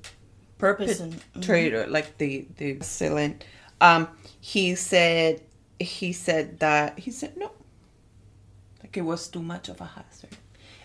[0.58, 3.46] perpetrator, like the the assailant,
[3.82, 4.08] um,
[4.40, 5.42] he said
[5.80, 7.52] he said that he said no,
[8.82, 10.36] like it was too much of a hazard,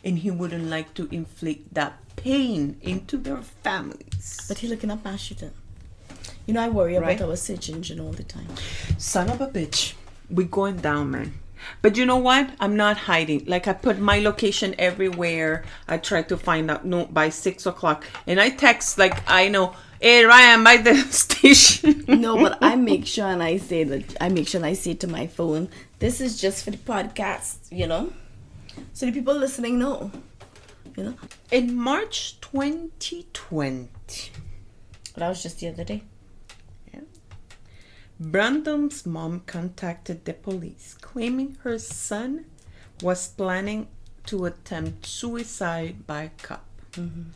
[0.05, 4.45] and he wouldn't like to inflict that pain into their families.
[4.49, 5.53] But he looking up shooting.
[6.47, 7.21] You know, I worry about Right.
[7.23, 8.49] our search engine all the time.
[8.97, 9.95] Son of a bitch,
[10.31, 11.35] we going down, man.
[11.83, 12.51] But you know what?
[12.61, 13.45] I'm not hiding.
[13.47, 15.65] Like I put my location everywhere.
[15.89, 19.75] I try to find out no by six o'clock, and I text like I know.
[20.01, 22.05] Hey Ryan, by the station.
[22.07, 24.95] No, but I make sure and I say that I make sure and I say
[24.95, 25.69] to my phone,
[25.99, 28.13] this is just for the podcast, you know?
[28.93, 30.11] So the people listening know.
[30.97, 31.15] You know?
[31.51, 33.89] In March 2020,
[35.17, 36.03] that was just the other day.
[38.21, 42.47] Brandon's mom contacted the police, claiming her son
[43.01, 43.87] was planning
[44.27, 46.65] to attempt suicide by cop.
[46.93, 47.31] Mm-hmm.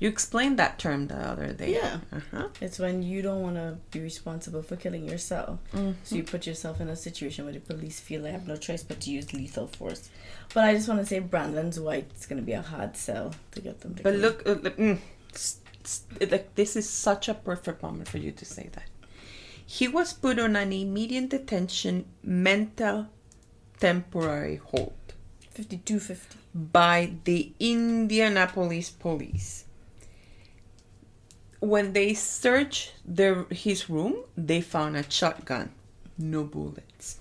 [0.00, 1.72] You explained that term the other day.
[1.74, 1.98] Yeah.
[2.12, 2.48] Uh-huh.
[2.60, 5.58] It's when you don't want to be responsible for killing yourself.
[6.04, 8.84] So you put yourself in a situation where the police feel they have no choice
[8.84, 10.08] but to use lethal force.
[10.54, 12.06] But I just want to say Brandon's white.
[12.14, 14.52] It's going to be a hard sell to get them to But kill look, uh,
[14.62, 14.98] look, mm,
[15.34, 18.84] s- s- like this is such a perfect moment for you to say that.
[19.66, 23.08] He was put on an immediate detention mental
[23.80, 24.92] temporary hold
[25.50, 26.38] 5250.
[26.54, 29.64] by the Indianapolis police.
[31.60, 35.72] When they searched their, his room, they found a shotgun,
[36.16, 37.18] no bullets.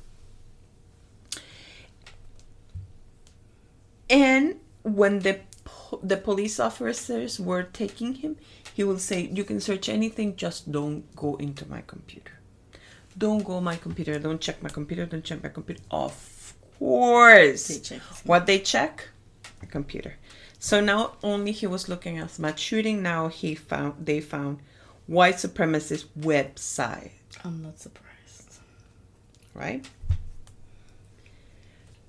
[4.10, 8.38] And when the po- the police officers were taking him,
[8.74, 12.40] he will say, "You can search anything, just don't go into my computer.
[13.18, 14.20] Don't go my computer.
[14.20, 15.06] Don't check my computer.
[15.06, 19.10] Don't check my computer." Of course, They what they check,
[19.62, 20.16] a computer.
[20.60, 24.60] So not only he was looking at mass shooting, now he found they found
[25.06, 27.12] white supremacist website,
[27.44, 28.60] I'm not surprised.
[29.54, 29.88] right?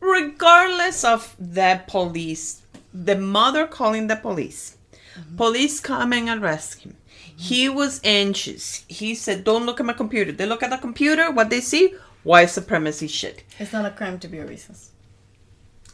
[0.01, 2.63] Regardless of the police,
[2.95, 5.37] the mother calling the police, mm-hmm.
[5.37, 6.97] police come and arrest him.
[7.09, 7.37] Mm-hmm.
[7.37, 8.85] He was anxious.
[8.89, 11.31] He said, "Don't look at my computer." They look at the computer.
[11.31, 11.95] What they see?
[12.23, 13.45] White supremacy shit.
[13.59, 14.89] It's not a crime to be a racist.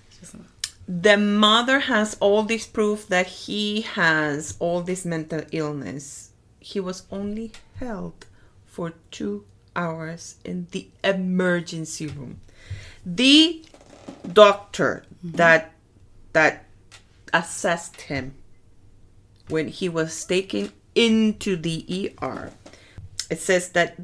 [0.08, 0.46] It's just not.
[0.86, 6.30] The mother has all this proof that he has all this mental illness.
[6.60, 8.26] He was only held
[8.66, 12.40] for two hours in the emergency room.
[13.04, 13.64] The
[14.32, 15.72] doctor that
[16.32, 16.64] that
[17.32, 18.34] assessed him
[19.48, 22.50] when he was taken into the ER,
[23.30, 23.96] it says that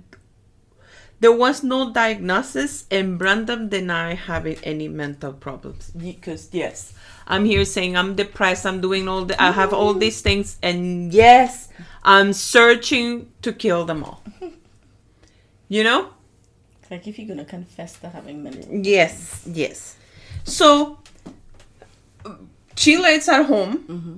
[1.21, 5.91] there was no diagnosis, and Brandon denied having any mental problems.
[5.91, 6.95] Because yes,
[7.27, 8.65] I'm here saying I'm depressed.
[8.67, 9.41] I'm doing all the.
[9.41, 11.69] I have all these things, and yes,
[12.03, 14.23] I'm searching to kill them all.
[15.73, 16.09] You know?
[16.91, 18.69] Like if you're gonna confess to having mental.
[18.75, 19.97] Yes, yes.
[20.43, 20.99] So
[22.77, 24.15] Sheila is at home, mm-hmm.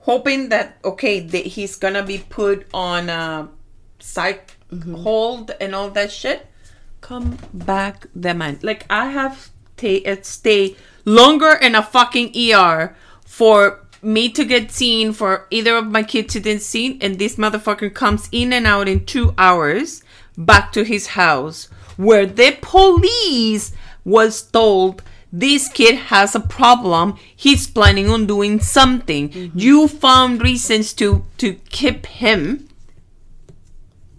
[0.00, 3.48] hoping that okay, that he's gonna be put on a
[4.00, 4.56] psych
[5.02, 6.46] hold and all that shit.
[7.00, 8.58] Come back, the man.
[8.62, 14.70] Like I have ta- uh, stay longer in a fucking ER for me to get
[14.70, 18.66] seen for either of my kids to get seen, and this motherfucker comes in and
[18.66, 20.02] out in two hours
[20.36, 23.72] back to his house where the police
[24.04, 25.02] was told
[25.32, 31.54] this kid has a problem he's planning on doing something you found reasons to to
[31.70, 32.68] keep him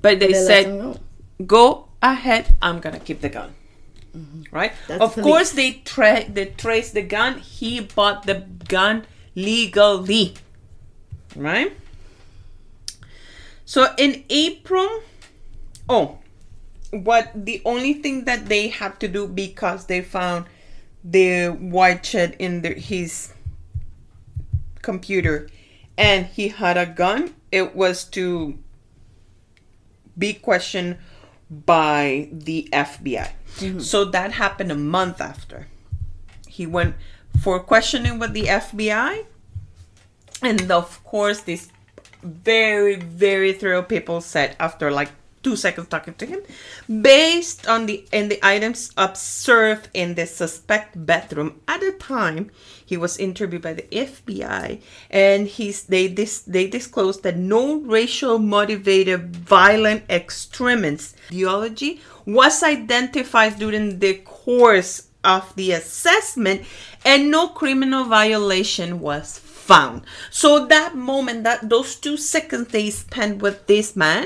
[0.03, 0.99] but they, They said go.
[1.47, 1.65] go
[2.03, 3.55] ahead i'm gonna keep the gun.
[4.13, 4.53] Mm-hmm.
[4.53, 4.73] Right?
[4.87, 5.25] That's of police.
[5.25, 7.39] course they tra- they traced the gun.
[7.39, 10.35] He bought the gun legally.
[11.35, 11.73] Right?
[13.65, 15.01] So in april
[15.89, 16.19] oh
[16.91, 20.45] what the only thing that they had to do because they found
[21.03, 23.33] the white shed in the, his
[24.83, 25.49] computer
[25.97, 28.59] and he had a gun it was to
[30.17, 30.97] be questioned
[31.49, 33.31] by the FBI.
[33.57, 33.79] Mm-hmm.
[33.79, 35.67] So that happened a month after.
[36.47, 36.95] He went
[37.41, 39.25] for questioning with the FBI.
[40.41, 41.71] And of course, these
[42.21, 45.11] very, very thorough people said after like
[45.43, 46.41] two seconds talking to him,
[47.01, 52.49] based on the and the items observed in the suspect bedroom at the time
[52.85, 58.39] he was interviewed by the FBI, and he's they dis, they disclosed that no racial
[58.39, 66.63] motivated violent extremist ideology was identified during the course of the assessment,
[67.05, 70.03] and no criminal violation was found.
[70.29, 74.25] So that moment, that those two seconds they spent with this man,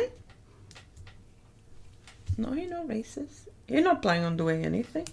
[2.37, 3.47] no, you're not racist.
[3.67, 5.07] You're not planning on doing anything,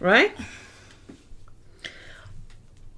[0.00, 0.36] right?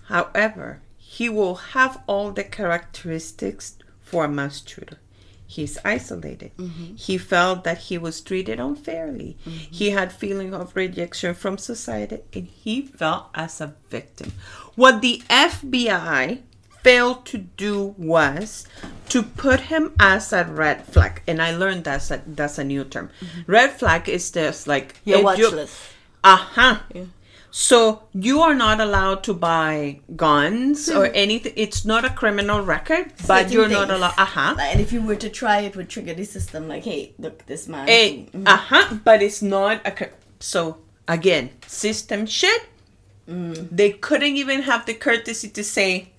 [0.05, 4.99] However, he will have all the characteristics for a mass shooter.
[5.47, 6.53] He's isolated.
[6.57, 6.95] Mm-hmm.
[6.95, 9.37] He felt that he was treated unfairly.
[9.45, 9.73] Mm-hmm.
[9.73, 14.33] He had feeling of rejection from society and he felt as a victim.
[14.77, 16.43] What the FBI
[16.83, 18.67] failed to do was
[19.09, 21.23] to put him as a red flag.
[21.27, 23.11] And I learned that's a, that's a new term.
[23.47, 25.77] Red flag is just like Your watch you- list.
[26.25, 26.79] uh-huh.
[26.95, 27.05] Yeah.
[27.53, 31.53] So you are not allowed to buy guns or anything.
[31.57, 34.15] It's not a criminal record, but Certain you're not allowed.
[34.17, 34.55] Uh-huh.
[34.61, 36.69] And if you were to try, it would trigger the system.
[36.69, 37.89] Like, hey, look, this man.
[37.89, 38.47] Eh, Mhm.
[38.47, 38.99] uh-huh.
[39.03, 39.93] But it's not a
[40.39, 40.79] so
[41.09, 42.63] again, system shit.
[43.27, 46.11] They couldn't even have the courtesy to say,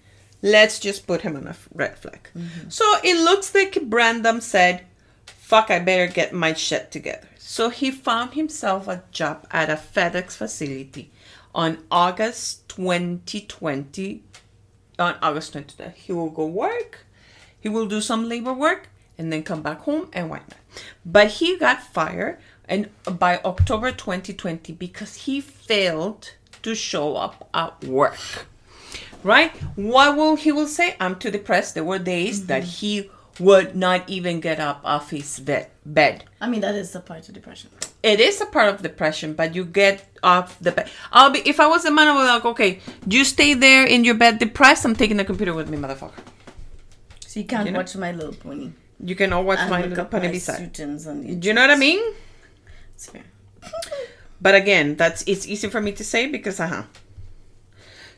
[0.41, 2.29] let's just put him on a red flag.
[2.35, 2.69] Mm-hmm.
[2.69, 4.85] So it looks like Brandon said,
[5.25, 7.27] fuck, I better get my shit together.
[7.37, 11.11] So he found himself a job at a FedEx facility
[11.53, 14.23] on August 2020.
[14.99, 17.05] On August 20, he will go work,
[17.59, 20.59] he will do some labor work, and then come back home and whatnot.
[21.05, 22.89] But he got fired and
[23.19, 28.47] by October 2020 because he failed to show up at work
[29.23, 29.51] right?
[29.75, 30.95] What will he will say?
[30.99, 31.73] I'm too depressed.
[31.75, 35.67] There were days that he would not even get up off his bed.
[35.85, 36.25] Bed.
[36.39, 37.69] I mean, that is a part of depression.
[38.03, 40.89] it is a part of depression, but you get off the bed.
[41.11, 43.85] I'll be if I was a man, I would be like, okay, you stay there
[43.85, 44.85] in your bed depressed.
[44.85, 46.21] I'm taking the computer with me, motherfucker.
[47.25, 47.79] So you can't You know?
[47.79, 48.71] watch My Little Pony.
[49.03, 50.73] You can all watch and my little pony beside.
[50.73, 50.83] Do
[51.47, 52.13] you know what I mean?
[52.93, 53.23] It's fair.
[54.39, 56.83] But again, that's it's easy for me to say because uh huh.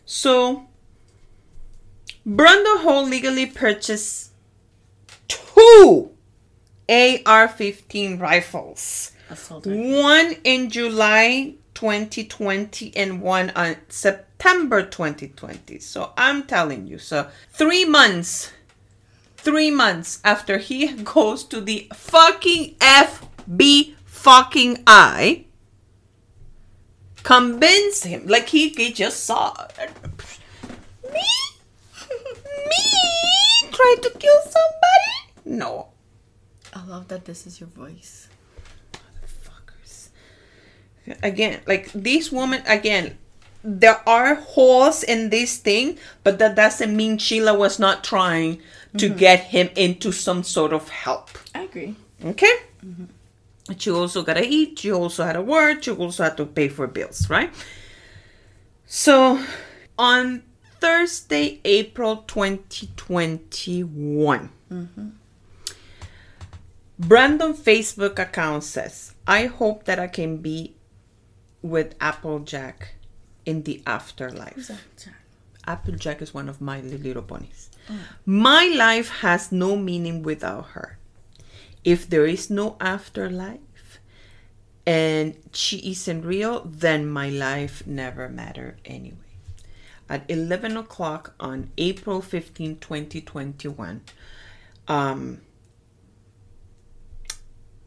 [0.05, 0.67] So
[2.25, 4.31] Brando Hole legally purchased
[5.27, 6.11] two
[6.87, 9.11] AR-15 rifles.
[9.65, 15.79] One in July 2020 and one on September 2020.
[15.79, 18.51] So I'm telling you, so three months,
[19.35, 25.45] three months after he goes to the fucking FB fucking I,
[27.23, 29.67] convince him like he, he just saw
[31.11, 31.19] me,
[32.73, 35.57] me try to kill somebody.
[35.59, 35.87] No,
[36.73, 38.27] I love that this is your voice.
[39.43, 40.09] fuckers.
[41.21, 43.17] Again, like this woman, again,
[43.63, 48.61] there are holes in this thing, but that doesn't mean Sheila was not trying
[48.97, 49.17] to mm-hmm.
[49.17, 51.29] get him into some sort of help.
[51.55, 51.95] I agree.
[52.23, 52.53] Okay?
[52.85, 53.05] Mm-hmm.
[53.77, 56.85] She also gotta eat, she also had to work, she also had to pay for
[56.87, 57.53] bills, right?
[58.85, 59.41] So,
[59.97, 60.43] on
[60.83, 64.49] Thursday, April 2021,
[66.99, 70.75] Brandon Facebook account says, I hope that I can be
[71.61, 72.95] with Applejack
[73.45, 74.69] in the afterlife.
[75.65, 77.69] Applejack is one of my little ponies.
[77.89, 77.97] Oh.
[78.25, 80.97] My life has no meaning without her.
[81.85, 84.01] If there is no afterlife
[84.85, 89.15] and she isn't real, then my life never mattered anyway.
[90.13, 94.01] At 11 o'clock on April 15, 2021,
[94.87, 95.41] um,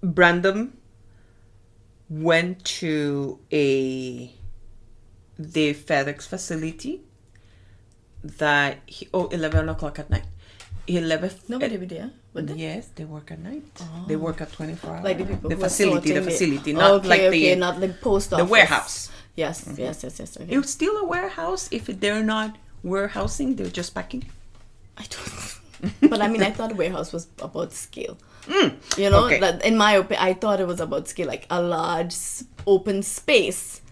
[0.03, 0.77] Brandon
[2.11, 4.35] went to a
[5.39, 7.03] the FedEx facility
[8.25, 10.25] that he, oh 11 o'clock at night.
[10.85, 12.55] He left Nobody would there, they?
[12.55, 13.63] Yes, they work at night.
[14.09, 15.05] They work at 24 hours.
[15.05, 18.33] Like the people the facility, the facility, not okay, like okay, the not the post
[18.33, 18.45] office.
[18.45, 19.11] the warehouse.
[19.37, 20.37] Yes, yes, yes, yes.
[20.41, 20.55] Okay.
[20.57, 21.69] It's still a warehouse.
[21.71, 24.25] If they're not warehousing, they're just packing.
[24.97, 26.01] I don't.
[26.11, 28.17] but I mean, I thought warehouse was about scale.
[28.97, 29.41] You know, Mm, okay.
[29.41, 31.27] that in my opinion, I thought it was about scale.
[31.27, 32.15] Like a large
[32.67, 33.83] open space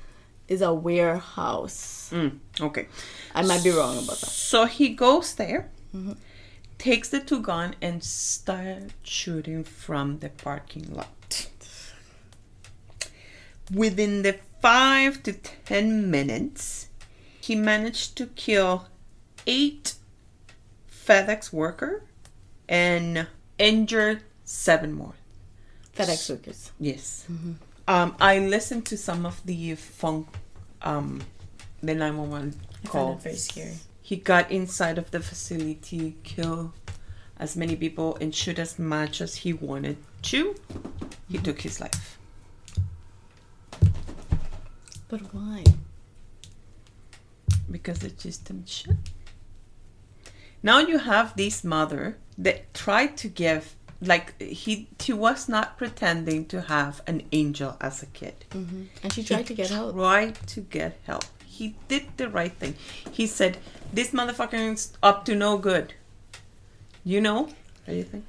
[0.49, 2.09] is a warehouse.
[2.13, 2.87] Mm, okay.
[3.35, 4.31] I might be wrong about that.
[4.31, 5.71] So he goes there,
[6.79, 11.49] takes the two gun, and starts shooting from the parking lot.
[13.73, 15.35] Within the five to
[15.67, 16.89] ten minutes,
[17.39, 18.87] he managed to kill
[19.47, 19.93] eight
[20.91, 22.03] FedEx worker
[22.67, 23.27] and
[23.59, 25.13] injured seven more.
[25.95, 26.73] FedEx workers.
[26.81, 27.27] Yes.
[27.87, 30.27] Um, I listened to some of the phone,
[30.81, 31.21] um,
[31.83, 32.55] the nine one one
[32.85, 33.17] I call.
[33.17, 33.75] very scary.
[34.01, 36.73] He got inside of the facility, kill
[37.39, 40.55] as many people, and shoot as much as he wanted to.
[41.29, 42.19] He took his life.
[45.09, 45.65] But why?
[47.71, 48.97] because it's just some shit.
[50.63, 56.47] Now you have this mother that tried to give like he she was not pretending
[56.47, 58.45] to have an angel as a kid.
[58.53, 59.95] hmm And she tried to get help.
[59.95, 61.25] Tried to get help.
[61.47, 62.75] He did the right thing.
[63.11, 63.59] He said,
[63.93, 65.95] "This motherfucker is up to no good."
[67.05, 67.41] You know?
[67.43, 67.55] What
[67.87, 68.25] do you think?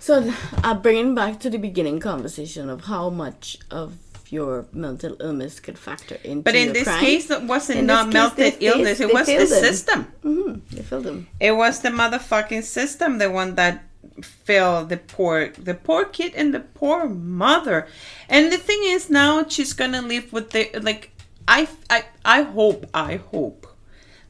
[0.00, 0.32] So,
[0.64, 3.94] uh, bringing back to the beginning conversation of how much of
[4.32, 7.00] your mental illness could factor into But in this crime.
[7.00, 8.98] case, it wasn't In not mental they illness.
[8.98, 9.46] faced- It they was the him.
[9.66, 10.00] system.
[10.22, 11.26] hmm they filled them.
[11.40, 13.84] It was the motherfucking system, the one that
[14.22, 17.86] failed the poor, the poor kid and the poor mother.
[18.28, 21.10] And the thing is, now she's gonna live with the like.
[21.48, 23.66] I, I, I hope, I hope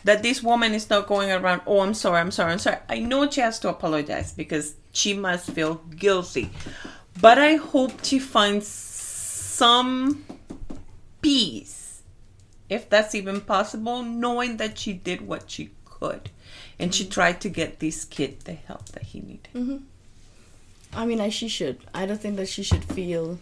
[0.04, 1.60] that this woman is not going around.
[1.66, 2.78] Oh, I'm sorry, I'm sorry, I'm sorry.
[2.88, 6.48] I know she has to apologize because she must feel guilty,
[7.20, 8.66] but I hope she finds
[9.60, 10.24] some
[11.20, 12.02] peace
[12.70, 16.30] if that's even possible, knowing that she did what she could.
[16.78, 19.82] And she tried to get this kid the help that he needed.
[20.94, 21.78] I mean, I, she should.
[21.92, 23.38] I don't think that she should feel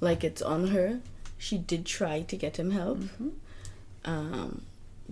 [0.00, 1.00] like it's on her.
[1.38, 2.98] She did try to get him help.
[2.98, 3.28] Mm-hmm.
[4.04, 4.62] Um,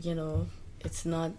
[0.00, 0.48] you know,
[0.80, 1.36] it's not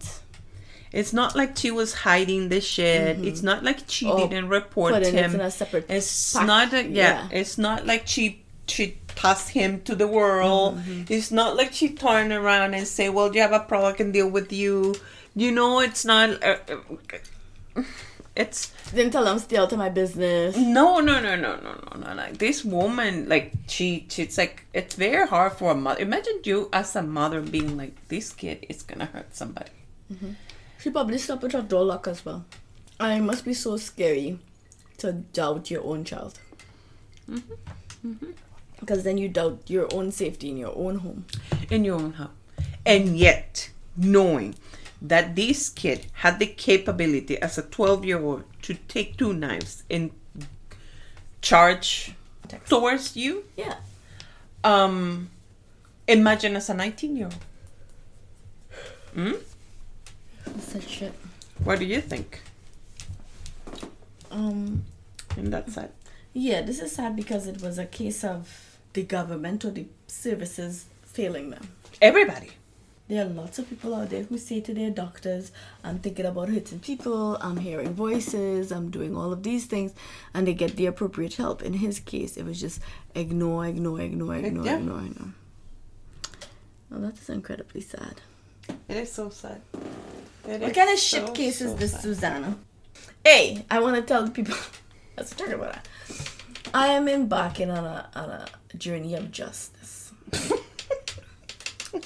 [0.91, 3.23] It's not like she was hiding the shit.
[3.23, 5.31] It's not like she Or didn't report it him.
[5.51, 6.47] separate It's pack.
[6.47, 7.39] not a, yeah, Yeah.
[7.39, 10.77] It's not like she she tossed him to the world.
[10.77, 11.13] Mm-hmm.
[11.13, 14.11] It's not like she turned around and say, "Well, you have a problem, I can
[14.11, 14.95] deal with you."
[15.35, 16.43] You know, it's not.
[16.43, 16.57] Uh,
[17.75, 17.83] uh,
[18.35, 20.55] it's Didn't tell them stay out of my business.
[20.55, 22.15] no, no, no, no, no, no, no.
[22.15, 26.01] Like this woman, like she, she's like, it's very hard for a mother.
[26.01, 29.71] Imagine you as a mother being like, this kid is gonna hurt somebody.
[30.79, 32.45] She probably slept with her door locked as well.
[32.99, 34.39] I must be so scary
[34.99, 36.39] to doubt your own child.
[38.81, 41.25] Because then you doubt your own safety in your own home.
[41.69, 42.31] in your own house.
[42.85, 44.55] And yet, knowing
[45.01, 49.83] that this kid had the capability as a 12 year old to take two knives
[49.89, 50.11] and
[51.41, 52.13] charge
[52.67, 53.75] towards you, Yeah.
[54.63, 55.29] um,
[56.07, 57.45] imagine as a 19 year old.
[59.13, 60.59] Hmm?
[60.59, 61.13] Such shit.
[61.63, 62.41] What do you think
[64.31, 64.85] Um,
[65.37, 65.91] in that side?
[66.33, 70.85] yeah, this is sad because it was a case of the government or the services
[71.03, 71.67] failing them.
[72.01, 72.51] Everybody.
[73.07, 75.51] There are lots of people out there who say to their doctors,
[75.83, 79.93] I'm thinking about hurting people, I'm hearing voices, I'm doing all of these things,
[80.33, 81.61] and they get the appropriate help.
[81.61, 82.79] In his case, it was just
[83.13, 84.77] ignore, ignore, ignore, ignore, Yeah.
[84.77, 85.33] ignore, ignore.
[86.89, 88.21] Well, that is incredibly sad.
[88.87, 89.61] It is so sad.
[90.47, 92.01] It What kind of so, shit case is this, sad.
[92.01, 92.57] Susanna?
[93.25, 94.55] Hey, I want to tell the people.
[95.17, 95.87] Let's talk about that.
[96.73, 98.45] I am embarking on a on a
[98.77, 100.11] journey of justice.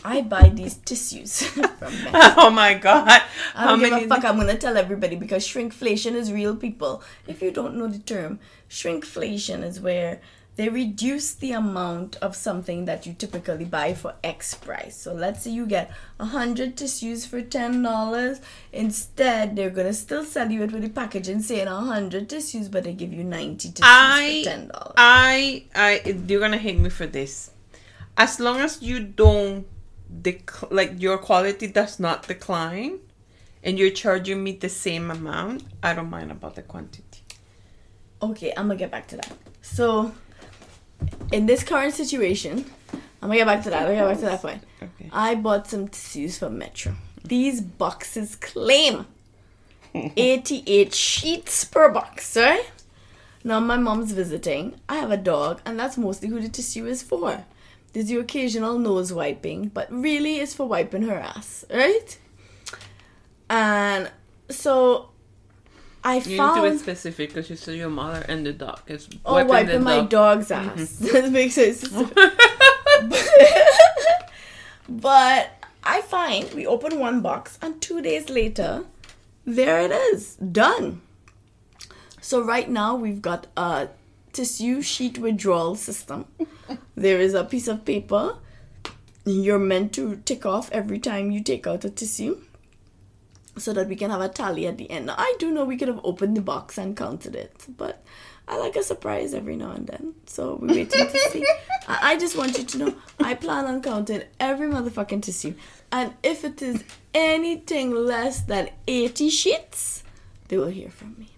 [0.04, 2.34] I buy these tissues from Mexico.
[2.38, 3.08] Oh my god.
[3.08, 3.22] I
[3.54, 4.24] How don't give many a fuck.
[4.26, 7.04] I'm gonna tell everybody because shrinkflation is real, people.
[7.28, 10.22] If you don't know the term, shrinkflation is where
[10.56, 14.96] they reduce the amount of something that you typically buy for X price.
[14.96, 18.40] So let's say you get hundred tissues for ten dollars.
[18.72, 22.86] Instead, they're gonna still sell you it with the packaging saying a hundred tissues, but
[22.86, 24.94] they give you ninety tissues I, for ten dollars.
[24.98, 27.52] I, I, you're gonna hate me for this.
[28.18, 29.68] As long as you don't,
[30.22, 33.00] dec- like your quality does not decline,
[33.62, 37.04] and you're charging me the same amount, I don't mind about the quantity.
[38.22, 39.34] Okay, I'm gonna get back to that.
[39.62, 40.14] So,
[41.32, 42.66] in this current situation,
[43.22, 43.88] I'm gonna get back to that.
[43.88, 44.64] I'm gonna get back to that point.
[44.82, 45.10] Okay.
[45.12, 46.96] I bought some tissues from Metro.
[47.24, 49.08] These boxes claim
[49.94, 52.70] 88 sheets per box, right?
[53.44, 54.76] Now my mom's visiting.
[54.90, 57.46] I have a dog, and that's mostly who the tissue is for.
[57.94, 62.18] There's the occasional nose wiping, but really it's for wiping her ass, right?
[63.50, 64.12] And
[64.50, 65.10] so
[66.06, 68.82] I You need to found be specific because you said your mother and the dog
[68.88, 70.10] is Oh, wiping, my dog.
[70.10, 70.80] dog's mm-hmm.
[70.80, 70.98] ass.
[71.00, 71.90] that makes sense.
[74.88, 75.50] but
[75.84, 78.86] I find we open one box and two days later,
[79.46, 81.02] there it is, done.
[82.22, 83.90] So right now we've got a
[84.32, 86.26] tissue sheet withdrawal system.
[86.96, 88.38] there is a piece of paper
[89.26, 92.40] you're meant to tick off every time you take out a tissue
[93.58, 95.08] so that we can have a tally at the end.
[95.08, 98.04] Now, I do know we could have opened the box and counted it, but
[98.48, 100.14] I like a surprise every now and then.
[100.26, 101.46] So we're waiting to see.
[101.88, 105.56] I I just want you to know I plan on counting every motherfucking tissue.
[105.92, 106.84] And if it is
[107.14, 110.04] anything less than 80 sheets,
[110.48, 111.30] they will hear from me.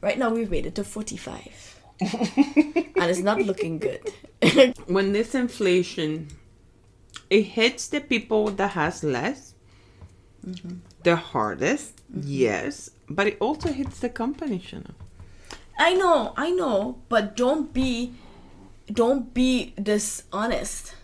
[0.00, 1.80] Right now, we've waited to 45.
[2.00, 4.12] and it's not looking good.
[4.86, 6.28] when this inflation
[7.30, 9.54] it hits the people that has less
[10.46, 10.76] mm-hmm.
[11.08, 12.26] The hardest mm-hmm.
[12.26, 14.92] yes but it also hits the company Shana.
[15.78, 18.14] I know, I know, but don't be
[18.90, 20.94] don't be dishonest.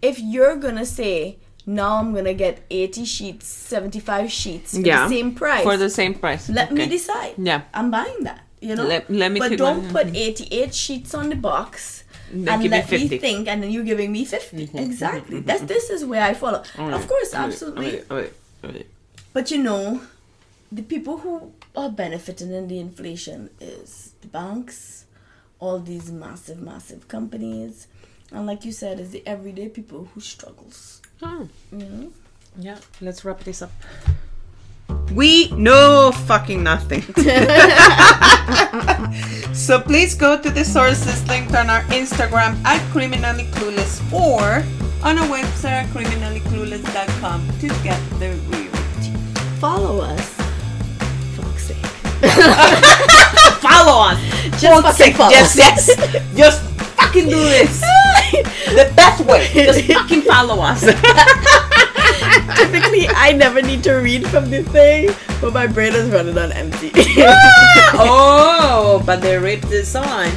[0.00, 5.14] If you're gonna say now I'm gonna get 80 sheets, 75 sheets for yeah the
[5.14, 7.34] same price, for the same price let me decide.
[7.38, 8.42] yeah I'm buying that.
[8.60, 8.84] You know?
[8.84, 9.92] Let- let me but don't one.
[9.92, 13.70] put 88 sheets on the box Then and give me let me think and then
[13.70, 14.56] you're giving me 50.
[14.56, 14.78] Mm-hmm.
[14.78, 15.36] Exactly.
[15.38, 15.46] Mm-hmm.
[15.46, 16.62] That's this is where I follow.
[16.78, 18.02] Of course, absolutely.
[19.38, 20.00] But you know,
[20.72, 25.04] the people who are benefiting in the inflation is the banks,
[25.60, 27.86] all these massive, massive companies,
[28.32, 31.00] and like you said, is the everyday people who struggles.
[31.22, 32.12] Oh, You know,
[32.58, 33.70] yeah let's wrap this up
[35.12, 37.02] we know fucking nothing
[39.54, 44.64] so please go to the sources linked on our instagram at criminally clueless or
[45.06, 48.67] on our website at criminallyclueless.com to get the real tea.
[49.60, 50.20] Follow us.
[51.36, 51.76] Fuck's sake.
[53.60, 54.18] follow us.
[54.60, 55.88] Just Fuck's fucking sake, follow Yes, us.
[55.98, 56.36] yes.
[56.36, 56.62] Just
[56.96, 57.82] fucking do this.
[58.68, 59.48] The best way.
[59.54, 60.80] Just fucking follow us.
[62.58, 65.10] Typically, I never need to read from the thing,
[65.40, 66.92] but my brain is running on empty.
[67.94, 70.30] oh, but they ripped this on.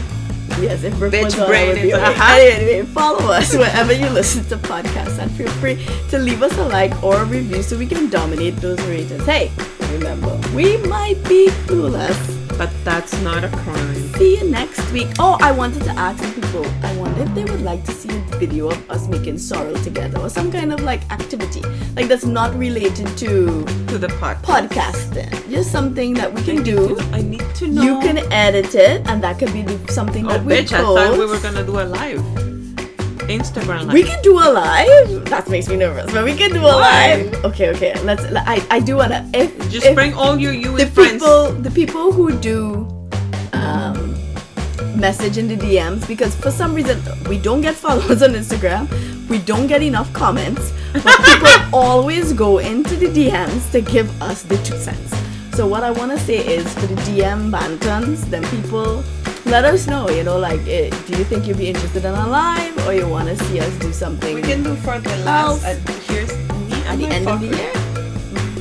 [0.60, 5.32] Yes, if Brooke Bitch was brain is- follow us wherever you listen to podcasts and
[5.32, 8.82] feel free to leave us a like or a review so we can dominate those
[8.84, 9.26] ratings.
[9.26, 9.52] Hey,
[9.94, 10.40] remember.
[10.56, 12.40] We might be clueless.
[12.57, 13.95] But that's not a crime.
[14.14, 15.07] See you next week.
[15.18, 16.65] Oh, I wanted to ask people.
[16.84, 20.19] I wonder if they would like to see a video of us making sorrel together
[20.19, 21.61] or some kind of like activity,
[21.95, 24.44] like that's not related to To the podcast.
[24.69, 25.49] podcasting.
[25.49, 26.99] Just something that we can do.
[27.11, 27.82] I need to know.
[27.82, 30.72] You can edit it, and that could be the, something Oh, that we bitch!
[30.73, 32.51] I thought we were gonna do a live.
[33.30, 33.93] Instagram live.
[33.93, 35.26] We can do a live.
[35.26, 37.15] That makes me nervous, but we can do a Why?
[37.31, 37.45] live.
[37.45, 37.93] Okay, okay.
[38.03, 38.23] Let's.
[38.35, 39.30] I I do wanna.
[39.34, 41.14] If Just if bring all your you the friends.
[41.22, 42.88] people, the people who do
[43.53, 44.15] um,
[44.99, 48.88] message in the DMs, because for some reason we don't get followers on Instagram,
[49.30, 54.43] we don't get enough comments, but people always go into the DMs to give us
[54.43, 55.14] the two cents.
[55.56, 59.03] So what I want to say is for the DM bantons, then people
[59.52, 60.10] let us know.
[60.10, 63.06] You know, like, eh, do you think you'd be interested in a live, or you
[63.06, 65.65] want to see us do something We can do for the last.
[65.65, 65.76] Uh,
[66.07, 66.32] here's
[66.69, 67.73] me at the end of the year?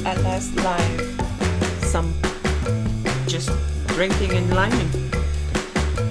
[0.04, 1.00] At last live,
[1.86, 2.12] some
[3.28, 3.50] just
[3.94, 4.90] drinking and liming.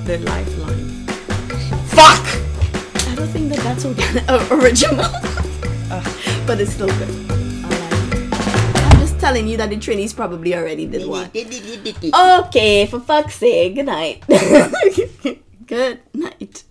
[0.08, 0.88] The lifeline.
[1.92, 2.24] Fuck.
[3.12, 5.12] I don't think that that's organic, uh, original,
[6.48, 7.12] but it's still good.
[7.68, 7.79] I
[9.30, 11.30] telling you that the trainees probably already did one.
[12.16, 14.24] Okay, for fuck's sake, good night.
[15.68, 16.64] good night.